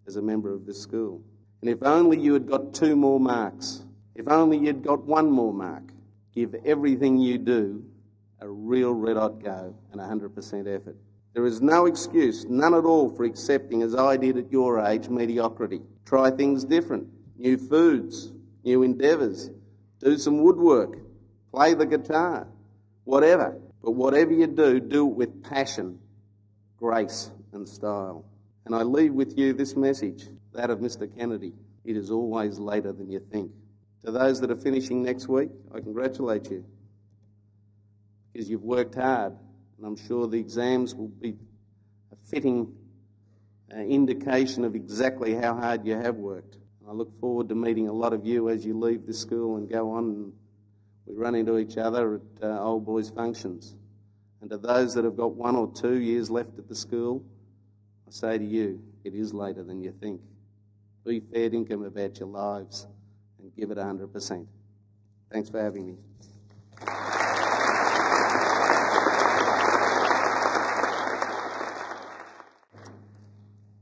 as 0.09 0.15
a 0.15 0.21
member 0.23 0.51
of 0.51 0.65
this 0.65 0.81
school. 0.81 1.21
And 1.61 1.69
if 1.69 1.83
only 1.83 2.19
you 2.19 2.33
had 2.33 2.47
got 2.47 2.73
two 2.73 2.95
more 2.95 3.19
marks, 3.19 3.85
if 4.15 4.27
only 4.27 4.57
you'd 4.57 4.83
got 4.83 5.05
one 5.05 5.29
more 5.29 5.53
mark, 5.53 5.83
give 6.33 6.55
everything 6.65 7.19
you 7.19 7.37
do 7.37 7.85
a 8.41 8.49
real 8.49 8.91
red 8.91 9.17
hot 9.17 9.43
go 9.43 9.75
and 9.91 10.01
100% 10.01 10.75
effort. 10.75 10.97
There 11.33 11.45
is 11.45 11.61
no 11.61 11.85
excuse, 11.85 12.45
none 12.45 12.73
at 12.73 12.85
all, 12.85 13.09
for 13.09 13.23
accepting, 13.23 13.83
as 13.83 13.93
I 13.93 14.17
did 14.17 14.37
at 14.37 14.51
your 14.51 14.79
age, 14.83 15.09
mediocrity. 15.09 15.81
Try 16.05 16.31
things 16.31 16.63
different, 16.65 17.07
new 17.37 17.57
foods, 17.57 18.31
new 18.63 18.81
endeavours, 18.81 19.51
do 19.99 20.17
some 20.17 20.41
woodwork, 20.41 20.97
play 21.51 21.75
the 21.75 21.85
guitar, 21.85 22.47
whatever. 23.03 23.59
But 23.83 23.91
whatever 23.91 24.33
you 24.33 24.47
do, 24.47 24.79
do 24.79 25.07
it 25.07 25.13
with 25.13 25.43
passion, 25.43 25.99
grace, 26.79 27.29
and 27.53 27.69
style. 27.69 28.25
And 28.69 28.75
I 28.75 28.83
leave 28.83 29.15
with 29.15 29.35
you 29.35 29.51
this 29.51 29.75
message, 29.75 30.27
that 30.53 30.69
of 30.69 30.77
Mr. 30.77 31.09
Kennedy. 31.17 31.53
It 31.85 31.97
is 31.97 32.11
always 32.11 32.59
later 32.59 32.93
than 32.93 33.09
you 33.09 33.19
think. 33.19 33.51
To 34.05 34.11
those 34.11 34.39
that 34.41 34.51
are 34.51 34.55
finishing 34.55 35.01
next 35.01 35.27
week, 35.27 35.49
I 35.73 35.79
congratulate 35.79 36.51
you 36.51 36.63
because 38.31 38.47
you've 38.47 38.61
worked 38.61 38.93
hard, 38.93 39.33
and 39.75 39.87
I'm 39.87 39.95
sure 39.95 40.27
the 40.27 40.37
exams 40.37 40.93
will 40.93 41.07
be 41.07 41.35
a 42.11 42.15
fitting 42.29 42.71
uh, 43.75 43.79
indication 43.79 44.63
of 44.63 44.75
exactly 44.75 45.33
how 45.33 45.55
hard 45.55 45.83
you 45.83 45.95
have 45.95 46.17
worked. 46.17 46.59
I 46.87 46.91
look 46.91 47.19
forward 47.19 47.49
to 47.49 47.55
meeting 47.55 47.87
a 47.87 47.91
lot 47.91 48.13
of 48.13 48.23
you 48.23 48.49
as 48.49 48.63
you 48.63 48.77
leave 48.77 49.07
the 49.07 49.15
school 49.15 49.57
and 49.57 49.67
go 49.67 49.93
on 49.93 50.03
and 50.03 50.33
we 51.07 51.15
run 51.15 51.33
into 51.33 51.57
each 51.57 51.77
other 51.77 52.17
at 52.17 52.43
uh, 52.43 52.61
old 52.61 52.85
boys' 52.85 53.09
functions. 53.09 53.73
And 54.41 54.49
to 54.51 54.59
those 54.59 54.93
that 54.93 55.05
have 55.05 55.17
got 55.17 55.33
one 55.33 55.55
or 55.55 55.73
two 55.73 55.99
years 55.99 56.29
left 56.29 56.59
at 56.59 56.67
the 56.67 56.75
school, 56.75 57.25
I 58.09 58.11
say 58.11 58.37
to 58.39 58.43
you, 58.43 58.81
it 59.03 59.13
is 59.13 59.35
later 59.35 59.61
than 59.61 59.83
you 59.83 59.91
think. 59.91 60.19
Be 61.05 61.19
fair 61.19 61.53
income 61.53 61.83
about 61.83 62.19
your 62.19 62.27
lives 62.27 62.87
and 63.39 63.55
give 63.55 63.69
it 63.69 63.77
100%. 63.77 64.47
Thanks 65.31 65.49
for 65.51 65.61
having 65.61 65.85
me. 65.85 65.97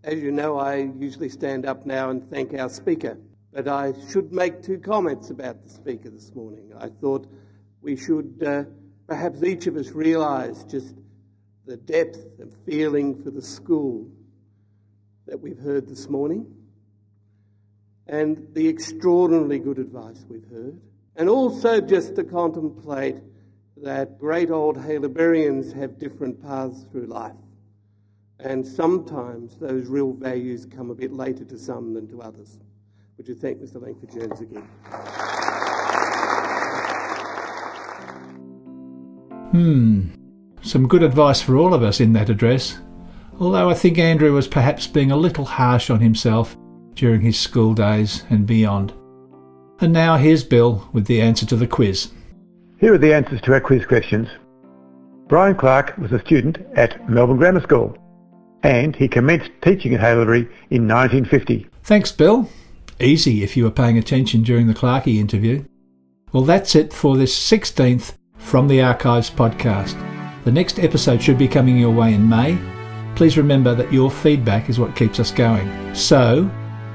As 0.03 0.19
you 0.19 0.33
know, 0.33 0.57
I 0.57 0.91
usually 0.99 1.29
stand 1.29 1.65
up 1.65 1.85
now 1.85 2.09
and 2.09 2.29
thank 2.29 2.53
our 2.53 2.67
speaker. 2.67 3.17
But 3.53 3.69
I 3.69 3.93
should 4.09 4.33
make 4.33 4.61
two 4.61 4.77
comments 4.77 5.29
about 5.29 5.63
the 5.63 5.69
speaker 5.69 6.09
this 6.09 6.35
morning. 6.35 6.73
I 6.77 6.89
thought 6.89 7.31
we 7.81 7.95
should 7.95 8.43
uh, 8.45 8.65
perhaps 9.07 9.41
each 9.41 9.67
of 9.67 9.77
us 9.77 9.91
realize 9.91 10.65
just 10.65 10.95
the 11.67 11.77
depth 11.77 12.39
of 12.39 12.49
feeling 12.65 13.21
for 13.21 13.30
the 13.30 13.41
school 13.41 14.08
that 15.27 15.38
we've 15.38 15.60
heard 15.60 15.86
this 15.86 16.08
morning 16.08 16.47
and 18.08 18.47
the 18.53 18.69
extraordinarily 18.69 19.60
good 19.60 19.77
advice 19.77 20.25
we've 20.30 20.47
heard, 20.49 20.80
and 21.17 21.27
also 21.27 21.82
just 21.82 22.15
to 22.15 22.23
contemplate 22.23 23.17
that 23.75 24.17
great 24.17 24.49
old 24.49 24.77
Haileyburyans 24.77 25.73
have 25.73 25.99
different 25.99 26.41
paths 26.41 26.86
through 26.89 27.08
life. 27.08 27.36
And 28.39 28.65
sometimes 28.65 29.58
those 29.58 29.88
real 29.88 30.13
values 30.13 30.65
come 30.65 30.89
a 30.89 30.95
bit 30.95 31.12
later 31.12 31.43
to 31.43 31.58
some 31.58 31.93
than 31.93 32.08
to 32.08 32.21
others. 32.21 32.60
Would 33.17 33.27
you 33.27 33.36
thank 33.36 33.60
Mr. 33.60 33.82
Langford 33.82 34.12
Jones 34.13 34.39
again? 34.39 34.63
Hmm 39.51 40.26
some 40.67 40.88
good 40.88 41.03
advice 41.03 41.41
for 41.41 41.56
all 41.56 41.73
of 41.73 41.84
us 41.84 41.99
in 41.99 42.13
that 42.13 42.30
address, 42.30 42.80
although 43.39 43.69
I 43.69 43.73
think 43.73 43.97
Andrew 43.97 44.34
was 44.34 44.47
perhaps 44.47 44.86
being 44.86 45.12
a 45.12 45.17
little 45.17 45.45
harsh 45.45 45.89
on 45.89 45.99
himself 45.99 46.58
during 46.93 47.21
his 47.21 47.39
school 47.39 47.73
days 47.73 48.25
and 48.30 48.45
beyond. 48.45 48.93
And 49.80 49.93
now 49.93 50.17
here's 50.17 50.43
Bill 50.43 50.88
with 50.91 51.06
the 51.06 51.21
answer 51.21 51.45
to 51.45 51.56
the 51.56 51.67
quiz. 51.67 52.12
Here 52.80 52.93
are 52.93 52.97
the 52.97 53.13
answers 53.13 53.41
to 53.41 53.53
our 53.53 53.62
quiz 53.62 53.86
questions. 53.86 54.27
Brian 55.27 55.56
Clark 55.56 55.97
was 55.97 56.12
a 56.12 56.19
student 56.19 56.58
at 56.75 57.10
Melbourne 57.10 57.38
Grammar 57.38 57.62
School 57.62 57.95
and 58.63 58.95
he 58.95 59.08
commenced 59.08 59.51
teaching 59.62 59.93
at 59.93 60.01
Haileybury 60.01 60.49
in 60.69 60.88
1950. 60.88 61.67
Thanks, 61.84 62.12
Bill. 62.12 62.49
Easy 62.99 63.43
if 63.43 63.56
you 63.56 63.63
were 63.63 63.71
paying 63.71 63.97
attention 63.97 64.41
during 64.41 64.67
the 64.67 64.73
Clarkey 64.73 65.19
interview. 65.19 65.63
Well, 66.34 66.43
that's 66.43 66.75
it 66.75 66.91
for 66.91 67.15
this 67.15 67.38
16th 67.38 68.15
From 68.38 68.67
the 68.67 68.82
Archives 68.82 69.30
podcast. 69.30 70.16
The 70.47 70.53
next 70.53 70.79
episode 70.79 71.21
should 71.21 71.38
be 71.38 71.49
coming 71.49 71.75
your 71.75 71.93
way 71.93 72.13
in 72.13 72.29
May. 72.29 72.57
Please 73.17 73.36
remember 73.36 73.75
that 73.75 73.91
your 73.91 74.10
feedback 74.10 74.69
is 74.69 74.79
what 74.79 74.95
keeps 74.95 75.19
us 75.19 75.29
going. 75.29 75.93
So, 75.93 76.49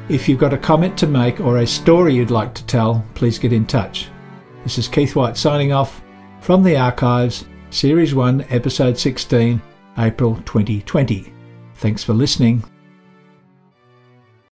if 0.09 0.27
you've 0.27 0.39
got 0.39 0.55
a 0.55 0.59
comment 0.59 0.97
to 0.97 1.07
make 1.07 1.39
or 1.39 1.59
a 1.59 1.67
story 1.67 2.15
you'd 2.15 2.31
like 2.31 2.55
to 2.55 2.65
tell, 2.65 3.05
please 3.13 3.39
get 3.39 3.53
in 3.53 3.67
touch. 3.67 4.09
This 4.63 4.79
is 4.79 4.89
Keith 4.89 5.15
White 5.15 5.37
signing 5.37 5.71
off 5.71 6.01
from 6.41 6.63
the 6.63 6.79
Archives, 6.79 7.45
Series 7.69 8.15
1, 8.15 8.47
Episode 8.49 8.97
16, 8.97 9.61
April 9.99 10.37
2020. 10.47 11.31
Thanks 11.75 12.03
for 12.03 12.15
listening. 12.15 12.65